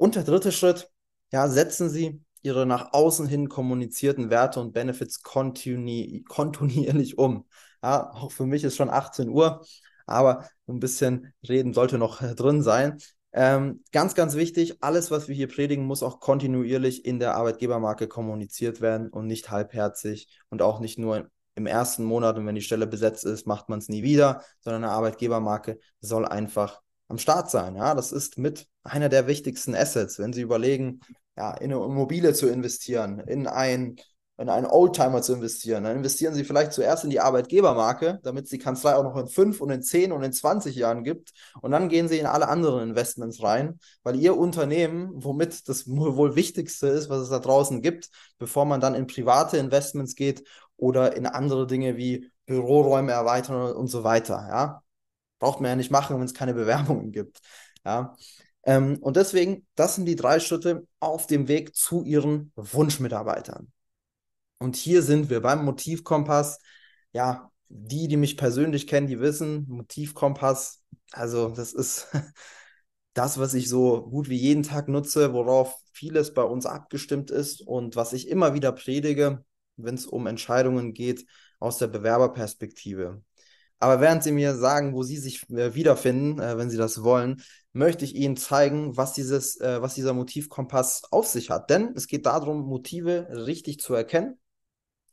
Und 0.00 0.14
der 0.14 0.22
dritte 0.24 0.50
Schritt, 0.50 0.90
ja, 1.30 1.46
setzen 1.48 1.90
Sie 1.90 2.24
Ihre 2.40 2.64
nach 2.64 2.94
außen 2.94 3.26
hin 3.26 3.50
kommunizierten 3.50 4.30
Werte 4.30 4.58
und 4.58 4.72
Benefits 4.72 5.22
kontinuierlich 5.22 7.18
um. 7.18 7.46
Ja, 7.82 8.10
auch 8.10 8.32
für 8.32 8.46
mich 8.46 8.64
ist 8.64 8.76
schon 8.76 8.88
18 8.88 9.28
Uhr, 9.28 9.62
aber 10.06 10.48
ein 10.66 10.80
bisschen 10.80 11.34
reden 11.46 11.74
sollte 11.74 11.98
noch 11.98 12.22
äh, 12.22 12.34
drin 12.34 12.62
sein. 12.62 12.96
Ähm, 13.32 13.84
ganz, 13.92 14.14
ganz 14.14 14.36
wichtig, 14.36 14.82
alles, 14.82 15.10
was 15.10 15.28
wir 15.28 15.34
hier 15.34 15.48
predigen, 15.48 15.84
muss 15.84 16.02
auch 16.02 16.18
kontinuierlich 16.18 17.04
in 17.04 17.18
der 17.18 17.34
Arbeitgebermarke 17.34 18.08
kommuniziert 18.08 18.80
werden 18.80 19.10
und 19.10 19.26
nicht 19.26 19.50
halbherzig 19.50 20.28
und 20.48 20.62
auch 20.62 20.80
nicht 20.80 20.98
nur 20.98 21.28
im 21.56 21.66
ersten 21.66 22.04
Monat 22.04 22.38
und 22.38 22.46
wenn 22.46 22.54
die 22.54 22.62
Stelle 22.62 22.86
besetzt 22.86 23.26
ist, 23.26 23.46
macht 23.46 23.68
man 23.68 23.80
es 23.80 23.90
nie 23.90 24.02
wieder, 24.02 24.42
sondern 24.60 24.84
eine 24.84 24.94
Arbeitgebermarke 24.94 25.78
soll 26.00 26.24
einfach 26.24 26.80
am 27.10 27.18
Start 27.18 27.50
sein. 27.50 27.76
Ja, 27.76 27.94
das 27.94 28.12
ist 28.12 28.38
mit 28.38 28.66
einer 28.84 29.08
der 29.08 29.26
wichtigsten 29.26 29.74
Assets, 29.74 30.18
wenn 30.18 30.32
Sie 30.32 30.42
überlegen, 30.42 31.00
ja, 31.36 31.52
in 31.54 31.72
eine 31.72 31.84
Immobilie 31.84 32.32
zu 32.32 32.48
investieren, 32.48 33.20
in 33.20 33.46
ein 33.46 33.96
in 34.40 34.48
einen 34.48 34.64
Oldtimer 34.64 35.20
zu 35.20 35.34
investieren. 35.34 35.84
Dann 35.84 35.96
investieren 35.98 36.32
Sie 36.32 36.44
vielleicht 36.44 36.72
zuerst 36.72 37.04
in 37.04 37.10
die 37.10 37.20
Arbeitgebermarke, 37.20 38.20
damit 38.22 38.44
es 38.44 38.50
die 38.50 38.58
Kanzlei 38.58 38.96
auch 38.96 39.02
noch 39.02 39.16
in 39.18 39.26
fünf 39.26 39.60
und 39.60 39.68
in 39.68 39.82
zehn 39.82 40.12
und 40.12 40.22
in 40.22 40.32
20 40.32 40.74
Jahren 40.76 41.04
gibt. 41.04 41.32
Und 41.60 41.72
dann 41.72 41.90
gehen 41.90 42.08
Sie 42.08 42.18
in 42.18 42.24
alle 42.24 42.48
anderen 42.48 42.88
Investments 42.88 43.42
rein, 43.42 43.78
weil 44.02 44.16
Ihr 44.16 44.38
Unternehmen, 44.38 45.10
womit 45.12 45.68
das 45.68 45.86
wohl 45.86 46.36
Wichtigste 46.36 46.86
ist, 46.86 47.10
was 47.10 47.20
es 47.20 47.28
da 47.28 47.38
draußen 47.38 47.82
gibt, 47.82 48.08
bevor 48.38 48.64
man 48.64 48.80
dann 48.80 48.94
in 48.94 49.06
private 49.06 49.58
Investments 49.58 50.14
geht 50.14 50.42
oder 50.78 51.14
in 51.16 51.26
andere 51.26 51.66
Dinge 51.66 51.98
wie 51.98 52.30
Büroräume 52.46 53.12
erweitern 53.12 53.74
und 53.74 53.88
so 53.88 54.04
weiter. 54.04 54.46
Ja? 54.48 54.82
Braucht 55.40 55.60
man 55.60 55.70
ja 55.70 55.76
nicht 55.76 55.90
machen, 55.90 56.16
wenn 56.16 56.24
es 56.24 56.34
keine 56.34 56.54
Bewerbungen 56.54 57.10
gibt. 57.10 57.40
Ja? 57.84 58.16
Ähm, 58.62 58.98
und 59.00 59.16
deswegen, 59.16 59.66
das 59.74 59.96
sind 59.96 60.06
die 60.06 60.16
drei 60.16 60.38
Schritte 60.38 60.86
auf 61.00 61.26
dem 61.26 61.48
Weg 61.48 61.74
zu 61.74 62.04
Ihren 62.04 62.52
Wunschmitarbeitern. 62.54 63.72
Und 64.58 64.76
hier 64.76 65.02
sind 65.02 65.30
wir 65.30 65.40
beim 65.40 65.64
Motivkompass. 65.64 66.60
Ja, 67.12 67.50
die, 67.70 68.08
die 68.08 68.16
mich 68.16 68.36
persönlich 68.36 68.86
kennen, 68.86 69.06
die 69.06 69.20
wissen, 69.20 69.64
Motivkompass, 69.68 70.82
also 71.12 71.50
das 71.50 71.72
ist 71.72 72.08
das, 73.14 73.38
was 73.38 73.54
ich 73.54 73.68
so 73.68 74.02
gut 74.02 74.28
wie 74.28 74.36
jeden 74.36 74.62
Tag 74.62 74.88
nutze, 74.88 75.32
worauf 75.32 75.74
vieles 75.92 76.34
bei 76.34 76.42
uns 76.42 76.66
abgestimmt 76.66 77.30
ist 77.30 77.62
und 77.62 77.96
was 77.96 78.12
ich 78.12 78.28
immer 78.28 78.54
wieder 78.54 78.72
predige, 78.72 79.44
wenn 79.76 79.94
es 79.94 80.06
um 80.06 80.26
Entscheidungen 80.26 80.92
geht 80.94 81.26
aus 81.60 81.78
der 81.78 81.88
Bewerberperspektive. 81.88 83.22
Aber 83.80 84.00
während 84.00 84.22
Sie 84.22 84.32
mir 84.32 84.54
sagen, 84.54 84.94
wo 84.94 85.02
Sie 85.02 85.16
sich 85.16 85.48
äh, 85.50 85.74
wiederfinden, 85.74 86.38
äh, 86.38 86.56
wenn 86.58 86.70
Sie 86.70 86.76
das 86.76 87.02
wollen, 87.02 87.42
möchte 87.72 88.04
ich 88.04 88.14
Ihnen 88.14 88.36
zeigen, 88.36 88.96
was, 88.96 89.14
dieses, 89.14 89.58
äh, 89.60 89.80
was 89.82 89.94
dieser 89.94 90.12
Motivkompass 90.12 91.04
auf 91.10 91.26
sich 91.26 91.50
hat. 91.50 91.70
Denn 91.70 91.94
es 91.96 92.06
geht 92.06 92.26
darum, 92.26 92.60
Motive 92.60 93.28
richtig 93.30 93.80
zu 93.80 93.94
erkennen 93.94 94.38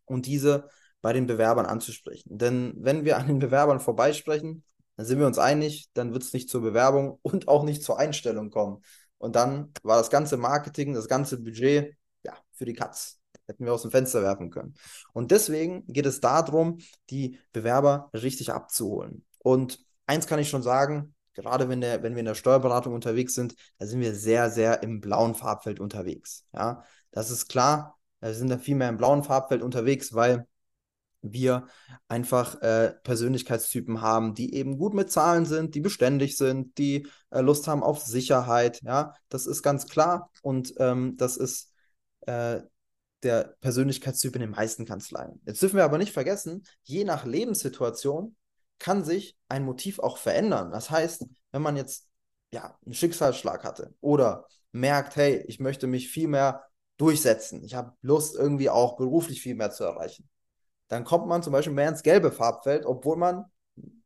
und 0.06 0.26
diese 0.26 0.70
bei 1.02 1.14
den 1.14 1.28
Bewerbern 1.28 1.66
anzusprechen. 1.66 2.38
Denn 2.38 2.74
wenn 2.78 3.06
wir 3.06 3.18
an 3.18 3.28
den 3.28 3.40
Bewerbern 3.40 3.80
vorbeisprechen, 3.80 4.64
dann 4.98 5.06
sind 5.06 5.20
wir 5.20 5.28
uns 5.28 5.38
einig, 5.38 5.90
dann 5.94 6.12
wird 6.12 6.24
es 6.24 6.34
nicht 6.34 6.50
zur 6.50 6.62
Bewerbung 6.62 7.20
und 7.22 7.48
auch 7.48 7.64
nicht 7.64 7.84
zur 7.84 8.00
Einstellung 8.00 8.50
kommen. 8.50 8.84
Und 9.20 9.36
dann 9.36 9.72
war 9.84 9.98
das 9.98 10.10
ganze 10.10 10.38
Marketing, 10.38 10.94
das 10.94 11.08
ganze 11.08 11.42
Budget, 11.42 11.96
ja, 12.24 12.34
für 12.52 12.66
die 12.66 12.74
Katz. 12.74 13.20
Hätten 13.48 13.66
wir 13.66 13.74
aus 13.74 13.82
dem 13.82 13.92
Fenster 13.92 14.22
werfen 14.22 14.50
können. 14.50 14.76
Und 15.14 15.32
deswegen 15.32 15.86
geht 15.88 16.06
es 16.06 16.20
darum, 16.20 16.80
die 17.10 17.40
Bewerber 17.54 18.10
richtig 18.14 18.52
abzuholen. 18.52 19.26
Und 19.40 19.80
eins 20.06 20.28
kann 20.28 20.40
ich 20.40 20.50
schon 20.50 20.64
sagen, 20.64 21.16
gerade 21.34 21.70
wenn, 21.70 21.82
der, 21.82 22.04
wenn 22.04 22.14
wir 22.14 22.20
in 22.20 22.26
der 22.26 22.36
Steuerberatung 22.36 22.94
unterwegs 22.94 23.36
sind, 23.36 23.56
da 23.78 23.86
sind 23.86 24.02
wir 24.02 24.14
sehr, 24.16 24.50
sehr 24.50 24.84
im 24.84 25.00
blauen 25.00 25.36
Farbfeld 25.36 25.80
unterwegs. 25.80 26.46
Ja, 26.54 26.84
das 27.12 27.32
ist 27.32 27.48
klar, 27.48 27.98
wir 28.20 28.34
sind 28.34 28.50
da 28.50 28.58
viel 28.58 28.76
mehr 28.76 28.90
im 28.90 28.98
blauen 28.98 29.24
Farbfeld 29.24 29.62
unterwegs, 29.62 30.14
weil 30.14 30.48
wir 31.22 31.68
einfach 32.08 32.62
äh, 32.62 32.94
Persönlichkeitstypen 33.04 34.02
haben, 34.02 34.34
die 34.34 34.54
eben 34.54 34.78
gut 34.78 34.94
mit 34.94 35.12
Zahlen 35.12 35.46
sind, 35.46 35.76
die 35.76 35.82
beständig 35.82 36.38
sind, 36.38 36.78
die 36.78 37.08
äh, 37.30 37.42
Lust 37.42 37.68
haben 37.68 37.84
auf 37.84 38.02
Sicherheit. 38.02 38.82
Ja, 38.84 39.14
das 39.30 39.46
ist 39.46 39.64
ganz 39.64 39.88
klar 39.88 40.32
und 40.42 40.74
ähm, 40.78 41.18
das 41.18 41.38
ist 41.38 41.72
äh, 42.22 42.62
der 43.24 43.56
Persönlichkeitstyp 43.62 44.36
in 44.36 44.42
den 44.42 44.52
meisten 44.52 44.86
Kanzleien. 44.86 45.42
Jetzt 45.46 45.62
dürfen 45.62 45.78
wir 45.78 45.84
aber 45.84 45.98
nicht 45.98 46.14
vergessen, 46.14 46.64
je 46.84 47.04
nach 47.04 47.26
Lebenssituation 47.26 48.36
kann 48.80 49.04
sich 49.04 49.36
ein 49.50 49.66
Motiv 49.66 50.00
auch 50.00 50.18
verändern. 50.18 50.72
Das 50.72 50.92
heißt, 50.92 51.26
wenn 51.52 51.62
man 51.62 51.78
jetzt 51.78 52.08
ja 52.52 52.78
einen 52.86 52.94
Schicksalsschlag 52.94 53.64
hatte 53.64 53.94
oder 54.02 54.46
merkt, 54.72 55.16
hey, 55.16 55.44
ich 55.48 55.60
möchte 55.60 55.88
mich 55.88 56.10
viel 56.10 56.28
mehr 56.28 56.64
durchsetzen. 56.98 57.64
Ich 57.64 57.76
habe 57.76 57.94
Lust, 58.02 58.36
irgendwie 58.36 58.70
auch 58.70 58.98
beruflich 58.98 59.42
viel 59.42 59.56
mehr 59.56 59.72
zu 59.72 59.84
erreichen. 59.84 60.30
Dann 60.88 61.04
kommt 61.04 61.28
man 61.28 61.44
zum 61.44 61.54
Beispiel 61.54 61.74
mehr 61.74 61.90
ins 61.90 62.04
gelbe 62.04 62.32
Farbfeld, 62.32 62.86
obwohl 62.86 63.18
man 63.18 63.46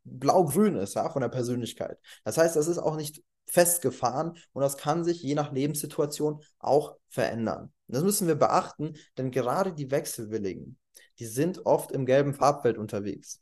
blau-grün 0.03 0.75
ist, 0.75 0.95
ja, 0.95 1.09
von 1.09 1.21
der 1.21 1.29
Persönlichkeit. 1.29 1.97
Das 2.23 2.37
heißt, 2.37 2.55
das 2.55 2.67
ist 2.67 2.79
auch 2.79 2.95
nicht 2.95 3.23
festgefahren 3.45 4.37
und 4.53 4.61
das 4.61 4.77
kann 4.77 5.03
sich 5.03 5.21
je 5.21 5.35
nach 5.35 5.51
Lebenssituation 5.51 6.43
auch 6.59 6.95
verändern. 7.09 7.73
Das 7.91 8.03
müssen 8.03 8.27
wir 8.27 8.35
beachten, 8.35 8.95
denn 9.17 9.31
gerade 9.31 9.73
die 9.73 9.91
Wechselwilligen, 9.91 10.77
die 11.19 11.25
sind 11.25 11.65
oft 11.65 11.91
im 11.91 12.05
gelben 12.05 12.33
Farbfeld 12.33 12.77
unterwegs. 12.77 13.41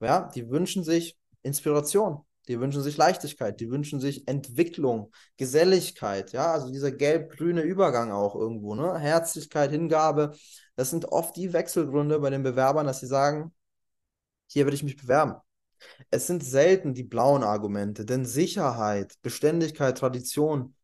Ja, 0.00 0.28
die 0.34 0.50
wünschen 0.50 0.84
sich 0.84 1.16
Inspiration, 1.42 2.24
die 2.48 2.60
wünschen 2.60 2.82
sich 2.82 2.96
Leichtigkeit, 2.96 3.60
die 3.60 3.70
wünschen 3.70 4.00
sich 4.00 4.28
Entwicklung, 4.28 5.12
Geselligkeit, 5.36 6.32
ja, 6.32 6.52
also 6.52 6.70
dieser 6.70 6.92
gelb-grüne 6.92 7.62
Übergang 7.62 8.12
auch 8.12 8.34
irgendwo, 8.34 8.74
ne? 8.74 8.98
Herzlichkeit, 8.98 9.70
Hingabe. 9.70 10.36
Das 10.76 10.90
sind 10.90 11.06
oft 11.06 11.36
die 11.36 11.52
Wechselgründe 11.52 12.18
bei 12.18 12.30
den 12.30 12.42
Bewerbern, 12.42 12.86
dass 12.86 13.00
sie 13.00 13.06
sagen, 13.06 13.54
hier 14.46 14.66
will 14.66 14.74
ich 14.74 14.82
mich 14.82 14.96
bewerben. 14.96 15.36
Es 16.10 16.26
sind 16.26 16.44
selten 16.44 16.94
die 16.94 17.02
blauen 17.02 17.42
Argumente, 17.42 18.04
denn 18.04 18.24
Sicherheit, 18.24 19.14
Beständigkeit, 19.22 19.98
Tradition, 19.98 20.74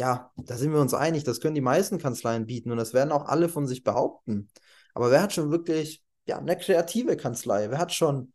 ja, 0.00 0.30
da 0.36 0.56
sind 0.56 0.72
wir 0.72 0.80
uns 0.80 0.94
einig, 0.94 1.24
das 1.24 1.40
können 1.40 1.54
die 1.54 1.60
meisten 1.60 1.98
Kanzleien 1.98 2.46
bieten 2.46 2.70
und 2.70 2.78
das 2.78 2.94
werden 2.94 3.12
auch 3.12 3.26
alle 3.26 3.48
von 3.48 3.66
sich 3.66 3.82
behaupten. 3.82 4.48
Aber 4.94 5.10
wer 5.10 5.22
hat 5.22 5.32
schon 5.32 5.50
wirklich, 5.50 6.02
ja, 6.26 6.38
eine 6.38 6.56
kreative 6.56 7.16
Kanzlei? 7.16 7.70
Wer 7.70 7.78
hat 7.78 7.92
schon 7.92 8.32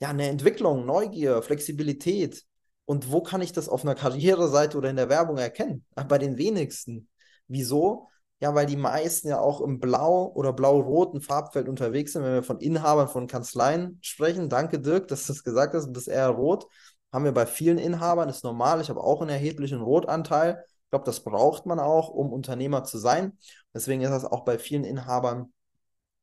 ja, 0.00 0.08
eine 0.08 0.28
Entwicklung, 0.28 0.86
Neugier, 0.86 1.42
Flexibilität. 1.42 2.44
Und 2.86 3.12
wo 3.12 3.22
kann 3.22 3.42
ich 3.42 3.52
das 3.52 3.68
auf 3.68 3.84
einer 3.84 3.94
Karriereseite 3.94 4.76
oder 4.76 4.90
in 4.90 4.96
der 4.96 5.08
Werbung 5.08 5.38
erkennen? 5.38 5.84
Bei 5.94 6.18
den 6.18 6.38
wenigsten. 6.38 7.08
Wieso? 7.46 8.08
Ja, 8.40 8.54
weil 8.54 8.66
die 8.66 8.76
meisten 8.76 9.28
ja 9.28 9.38
auch 9.38 9.60
im 9.60 9.78
blau- 9.78 10.32
oder 10.34 10.52
blau-roten 10.52 11.20
Farbfeld 11.20 11.68
unterwegs 11.68 12.12
sind. 12.12 12.24
Wenn 12.24 12.32
wir 12.32 12.42
von 12.42 12.58
Inhabern 12.58 13.08
von 13.08 13.26
Kanzleien 13.26 13.98
sprechen, 14.00 14.48
danke 14.48 14.80
Dirk, 14.80 15.08
dass 15.08 15.26
du 15.26 15.34
das 15.34 15.44
gesagt 15.44 15.74
hast, 15.74 15.86
du 15.86 15.92
bist 15.92 16.08
eher 16.08 16.28
rot. 16.28 16.66
Haben 17.12 17.24
wir 17.24 17.32
bei 17.32 17.44
vielen 17.46 17.78
Inhabern, 17.78 18.28
ist 18.28 18.44
normal. 18.44 18.80
Ich 18.80 18.88
habe 18.88 19.02
auch 19.02 19.20
einen 19.20 19.30
erheblichen 19.30 19.82
Rotanteil. 19.82 20.64
Ich 20.90 20.92
glaube, 20.92 21.04
das 21.04 21.22
braucht 21.22 21.66
man 21.66 21.78
auch, 21.78 22.08
um 22.08 22.32
Unternehmer 22.32 22.82
zu 22.82 22.98
sein. 22.98 23.38
Deswegen 23.72 24.02
ist 24.02 24.10
das 24.10 24.24
auch 24.24 24.44
bei 24.44 24.58
vielen 24.58 24.82
Inhabern 24.82 25.52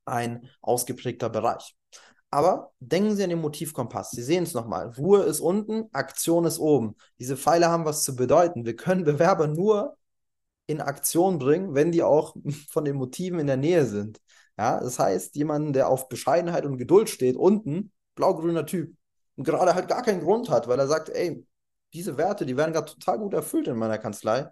ein 0.04 0.46
ausgeprägter 0.60 1.30
Bereich. 1.30 1.74
Aber 2.30 2.72
denken 2.78 3.16
Sie 3.16 3.24
an 3.24 3.30
den 3.30 3.40
Motivkompass. 3.40 4.10
Sie 4.10 4.22
sehen 4.22 4.42
es 4.42 4.52
nochmal. 4.52 4.92
Ruhe 4.98 5.22
ist 5.22 5.40
unten, 5.40 5.88
Aktion 5.94 6.44
ist 6.44 6.58
oben. 6.58 6.96
Diese 7.18 7.38
Pfeile 7.38 7.68
haben 7.68 7.86
was 7.86 8.04
zu 8.04 8.14
bedeuten. 8.14 8.66
Wir 8.66 8.76
können 8.76 9.04
Bewerber 9.04 9.46
nur 9.46 9.96
in 10.66 10.82
Aktion 10.82 11.38
bringen, 11.38 11.74
wenn 11.74 11.90
die 11.90 12.02
auch 12.02 12.36
von 12.68 12.84
den 12.84 12.96
Motiven 12.96 13.38
in 13.38 13.46
der 13.46 13.56
Nähe 13.56 13.86
sind. 13.86 14.20
Ja, 14.58 14.80
das 14.80 14.98
heißt, 14.98 15.34
jemand, 15.36 15.74
der 15.76 15.88
auf 15.88 16.10
Bescheidenheit 16.10 16.66
und 16.66 16.76
Geduld 16.76 17.08
steht, 17.08 17.36
unten, 17.36 17.90
blau-grüner 18.16 18.66
Typ, 18.66 18.94
und 19.36 19.44
gerade 19.44 19.74
halt 19.74 19.88
gar 19.88 20.02
keinen 20.02 20.20
Grund 20.20 20.50
hat, 20.50 20.68
weil 20.68 20.78
er 20.78 20.88
sagt, 20.88 21.08
ey, 21.08 21.46
diese 21.94 22.18
Werte, 22.18 22.44
die 22.44 22.56
werden 22.56 22.72
gerade 22.72 22.92
total 22.92 23.18
gut 23.18 23.34
erfüllt 23.34 23.68
in 23.68 23.76
meiner 23.78 23.98
Kanzlei, 23.98 24.50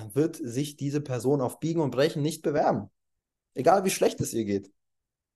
dann 0.00 0.14
wird 0.14 0.36
sich 0.36 0.76
diese 0.76 1.00
Person 1.00 1.40
auf 1.40 1.60
Biegen 1.60 1.82
und 1.82 1.90
Brechen 1.90 2.22
nicht 2.22 2.42
bewerben. 2.42 2.90
Egal 3.54 3.84
wie 3.84 3.90
schlecht 3.90 4.20
es 4.20 4.32
ihr 4.32 4.44
geht. 4.44 4.72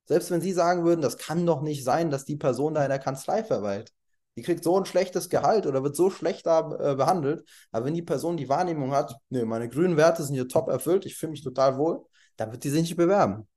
Selbst 0.05 0.31
wenn 0.31 0.41
Sie 0.41 0.53
sagen 0.53 0.85
würden, 0.85 1.01
das 1.01 1.17
kann 1.17 1.45
doch 1.45 1.61
nicht 1.61 1.83
sein, 1.83 2.09
dass 2.09 2.25
die 2.25 2.35
Person 2.35 2.73
da 2.73 2.83
in 2.83 2.89
der 2.89 2.99
Kanzlei 2.99 3.43
verweilt. 3.43 3.91
Die 4.37 4.41
kriegt 4.41 4.63
so 4.63 4.77
ein 4.77 4.85
schlechtes 4.85 5.29
Gehalt 5.29 5.65
oder 5.65 5.83
wird 5.83 5.95
so 5.95 6.09
schlecht 6.09 6.45
da 6.45 6.59
äh, 6.79 6.95
behandelt. 6.95 7.47
Aber 7.71 7.85
wenn 7.85 7.93
die 7.93 8.01
Person 8.01 8.37
die 8.37 8.49
Wahrnehmung 8.49 8.91
hat, 8.91 9.15
nee, 9.29 9.45
meine 9.45 9.69
grünen 9.69 9.97
Werte 9.97 10.23
sind 10.23 10.35
hier 10.35 10.47
top 10.47 10.67
erfüllt, 10.67 11.05
ich 11.05 11.15
fühle 11.15 11.31
mich 11.31 11.43
total 11.43 11.77
wohl, 11.77 12.05
dann 12.35 12.51
wird 12.51 12.63
die 12.63 12.69
sich 12.69 12.81
nicht 12.81 12.97
bewerben. 12.97 13.47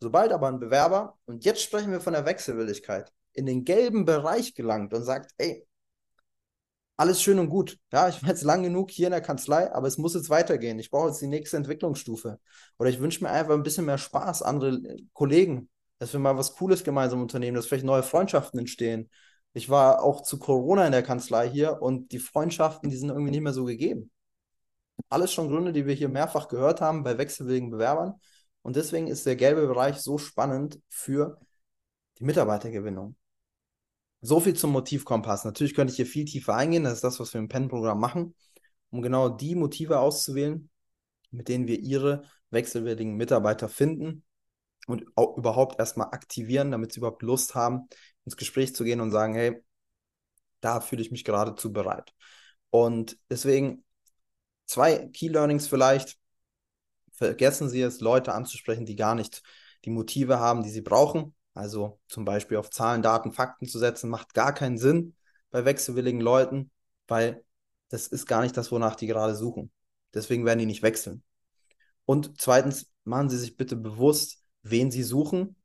Sobald 0.00 0.32
aber 0.32 0.48
ein 0.48 0.60
Bewerber, 0.60 1.18
und 1.26 1.44
jetzt 1.44 1.62
sprechen 1.62 1.92
wir 1.92 2.00
von 2.00 2.12
der 2.12 2.24
Wechselwilligkeit, 2.24 3.12
in 3.32 3.46
den 3.46 3.64
gelben 3.64 4.04
Bereich 4.04 4.54
gelangt 4.54 4.94
und 4.94 5.02
sagt, 5.02 5.32
ey, 5.38 5.66
alles 6.98 7.22
schön 7.22 7.38
und 7.38 7.48
gut. 7.48 7.78
Ja, 7.92 8.08
ich 8.08 8.22
war 8.22 8.30
jetzt 8.30 8.42
lang 8.42 8.62
genug 8.64 8.90
hier 8.90 9.06
in 9.06 9.12
der 9.12 9.20
Kanzlei, 9.20 9.72
aber 9.72 9.86
es 9.86 9.98
muss 9.98 10.14
jetzt 10.14 10.30
weitergehen. 10.30 10.78
Ich 10.80 10.90
brauche 10.90 11.08
jetzt 11.08 11.22
die 11.22 11.28
nächste 11.28 11.56
Entwicklungsstufe. 11.56 12.40
Oder 12.78 12.90
ich 12.90 13.00
wünsche 13.00 13.22
mir 13.22 13.30
einfach 13.30 13.54
ein 13.54 13.62
bisschen 13.62 13.86
mehr 13.86 13.98
Spaß, 13.98 14.42
andere 14.42 14.80
Kollegen, 15.12 15.70
dass 15.98 16.12
wir 16.12 16.20
mal 16.20 16.36
was 16.36 16.56
Cooles 16.56 16.82
gemeinsam 16.84 17.22
unternehmen, 17.22 17.54
dass 17.54 17.66
vielleicht 17.66 17.84
neue 17.84 18.02
Freundschaften 18.02 18.58
entstehen. 18.58 19.08
Ich 19.52 19.70
war 19.70 20.02
auch 20.02 20.22
zu 20.22 20.38
Corona 20.40 20.86
in 20.86 20.92
der 20.92 21.04
Kanzlei 21.04 21.48
hier 21.48 21.80
und 21.80 22.10
die 22.12 22.18
Freundschaften, 22.18 22.90
die 22.90 22.96
sind 22.96 23.10
irgendwie 23.10 23.30
nicht 23.30 23.42
mehr 23.42 23.52
so 23.52 23.64
gegeben. 23.64 24.10
Alles 25.08 25.32
schon 25.32 25.48
Gründe, 25.48 25.72
die 25.72 25.86
wir 25.86 25.94
hier 25.94 26.08
mehrfach 26.08 26.48
gehört 26.48 26.80
haben 26.80 27.04
bei 27.04 27.16
wechselwilligen 27.16 27.70
Bewerbern. 27.70 28.14
Und 28.62 28.76
deswegen 28.76 29.06
ist 29.06 29.24
der 29.24 29.36
gelbe 29.36 29.66
Bereich 29.68 29.98
so 29.98 30.18
spannend 30.18 30.80
für 30.88 31.38
die 32.18 32.24
Mitarbeitergewinnung. 32.24 33.16
So 34.20 34.40
viel 34.40 34.54
zum 34.54 34.72
Motivkompass. 34.72 35.44
Natürlich 35.44 35.74
könnte 35.74 35.92
ich 35.92 35.96
hier 35.96 36.06
viel 36.06 36.24
tiefer 36.24 36.54
eingehen. 36.54 36.84
Das 36.84 36.94
ist 36.94 37.04
das, 37.04 37.20
was 37.20 37.32
wir 37.34 37.40
im 37.40 37.48
PEN-Programm 37.48 38.00
machen, 38.00 38.34
um 38.90 39.02
genau 39.02 39.28
die 39.28 39.54
Motive 39.54 40.00
auszuwählen, 40.00 40.68
mit 41.30 41.48
denen 41.48 41.66
wir 41.68 41.78
Ihre 41.78 42.24
wechselwilligen 42.50 43.16
Mitarbeiter 43.16 43.68
finden 43.68 44.24
und 44.86 45.02
überhaupt 45.36 45.78
erstmal 45.78 46.08
aktivieren, 46.08 46.70
damit 46.70 46.92
sie 46.92 46.98
überhaupt 47.00 47.22
Lust 47.22 47.54
haben, 47.54 47.88
ins 48.24 48.36
Gespräch 48.36 48.74
zu 48.74 48.84
gehen 48.84 49.00
und 49.00 49.10
sagen, 49.10 49.34
hey, 49.34 49.62
da 50.60 50.80
fühle 50.80 51.02
ich 51.02 51.10
mich 51.10 51.24
geradezu 51.24 51.72
bereit. 51.72 52.14
Und 52.70 53.18
deswegen 53.30 53.84
zwei 54.66 55.08
Key 55.08 55.28
Learnings 55.28 55.68
vielleicht. 55.68 56.18
Vergessen 57.12 57.68
Sie 57.68 57.82
es, 57.82 58.00
Leute 58.00 58.32
anzusprechen, 58.32 58.86
die 58.86 58.96
gar 58.96 59.14
nicht 59.14 59.42
die 59.84 59.90
Motive 59.90 60.38
haben, 60.38 60.62
die 60.62 60.70
sie 60.70 60.82
brauchen. 60.82 61.34
Also 61.58 61.98
zum 62.06 62.24
Beispiel 62.24 62.56
auf 62.56 62.70
Zahlen, 62.70 63.02
Daten, 63.02 63.32
Fakten 63.32 63.66
zu 63.66 63.80
setzen, 63.80 64.08
macht 64.08 64.32
gar 64.32 64.54
keinen 64.54 64.78
Sinn 64.78 65.16
bei 65.50 65.64
wechselwilligen 65.64 66.20
Leuten, 66.20 66.70
weil 67.08 67.44
das 67.88 68.06
ist 68.06 68.26
gar 68.26 68.42
nicht 68.42 68.56
das, 68.56 68.70
wonach 68.70 68.94
die 68.94 69.08
gerade 69.08 69.34
suchen. 69.34 69.72
Deswegen 70.14 70.46
werden 70.46 70.60
die 70.60 70.66
nicht 70.66 70.84
wechseln. 70.84 71.24
Und 72.04 72.40
zweitens, 72.40 72.92
machen 73.02 73.28
Sie 73.28 73.38
sich 73.38 73.56
bitte 73.56 73.74
bewusst, 73.74 74.38
wen 74.62 74.92
Sie 74.92 75.02
suchen 75.02 75.56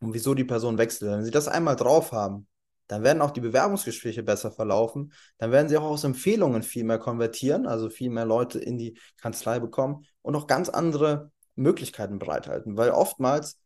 und 0.00 0.14
wieso 0.14 0.32
die 0.32 0.44
Person 0.44 0.78
wechselt. 0.78 1.10
Wenn 1.10 1.24
Sie 1.26 1.30
das 1.30 1.46
einmal 1.46 1.76
drauf 1.76 2.12
haben, 2.12 2.46
dann 2.86 3.02
werden 3.02 3.20
auch 3.20 3.30
die 3.30 3.42
Bewerbungsgespräche 3.42 4.22
besser 4.22 4.50
verlaufen. 4.50 5.12
Dann 5.36 5.52
werden 5.52 5.68
Sie 5.68 5.76
auch 5.76 5.82
aus 5.82 6.04
Empfehlungen 6.04 6.62
viel 6.62 6.84
mehr 6.84 6.98
konvertieren, 6.98 7.66
also 7.66 7.90
viel 7.90 8.08
mehr 8.08 8.24
Leute 8.24 8.60
in 8.60 8.78
die 8.78 8.98
Kanzlei 9.18 9.60
bekommen 9.60 10.06
und 10.22 10.34
auch 10.36 10.46
ganz 10.46 10.70
andere 10.70 11.32
Möglichkeiten 11.54 12.18
bereithalten. 12.18 12.78
Weil 12.78 12.92
oftmals 12.92 13.60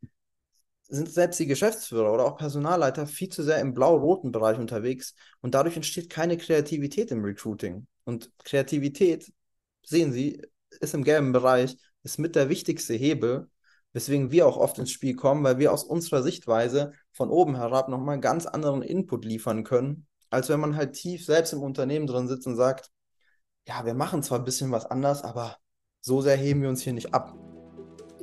sind 0.93 1.11
selbst 1.11 1.41
die 1.41 1.47
Geschäftsführer 1.47 2.13
oder 2.13 2.27
auch 2.27 2.37
Personalleiter 2.37 3.07
viel 3.07 3.31
zu 3.31 3.43
sehr 3.43 3.61
im 3.61 3.73
blau-roten 3.73 4.31
Bereich 4.31 4.59
unterwegs 4.59 5.15
und 5.41 5.55
dadurch 5.55 5.75
entsteht 5.77 6.11
keine 6.11 6.37
Kreativität 6.37 7.11
im 7.11 7.25
Recruiting. 7.25 7.87
Und 8.05 8.31
Kreativität, 8.45 9.33
sehen 9.83 10.13
Sie, 10.13 10.43
ist 10.81 10.93
im 10.93 11.03
gelben 11.03 11.33
Bereich, 11.33 11.79
ist 12.03 12.19
mit 12.19 12.37
der 12.37 12.51
wichtigste 12.51 12.93
Hebel, 12.93 13.49
weswegen 13.95 14.31
wir 14.31 14.47
auch 14.47 14.59
oft 14.59 14.79
ins 14.79 14.91
Spiel 14.91 15.17
kommen, 15.17 15.43
weil 15.45 15.59
wir 15.59 15.73
aus 15.73 15.83
unserer 15.83 16.23
Sichtweise 16.23 16.93
von 17.13 17.31
oben 17.31 17.57
herab 17.57 17.89
nochmal 17.89 18.21
ganz 18.21 18.45
anderen 18.45 18.83
Input 18.83 19.25
liefern 19.25 19.65
können, 19.65 20.07
als 20.29 20.51
wenn 20.51 20.61
man 20.61 20.77
halt 20.77 20.93
tief 20.93 21.25
selbst 21.25 21.55
im 21.55 21.63
Unternehmen 21.63 22.07
drin 22.07 22.29
sitzt 22.29 22.47
und 22.47 22.57
sagt, 22.57 22.91
ja, 23.67 23.87
wir 23.87 23.95
machen 23.95 24.23
zwar 24.23 24.41
ein 24.41 24.45
bisschen 24.45 24.73
was 24.73 24.85
anders, 24.85 25.23
aber 25.23 25.57
so 26.03 26.21
sehr 26.21 26.37
heben 26.37 26.61
wir 26.61 26.69
uns 26.69 26.83
hier 26.83 26.93
nicht 26.93 27.15
ab. 27.15 27.35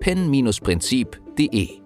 pen-prinzip.de 0.00 1.85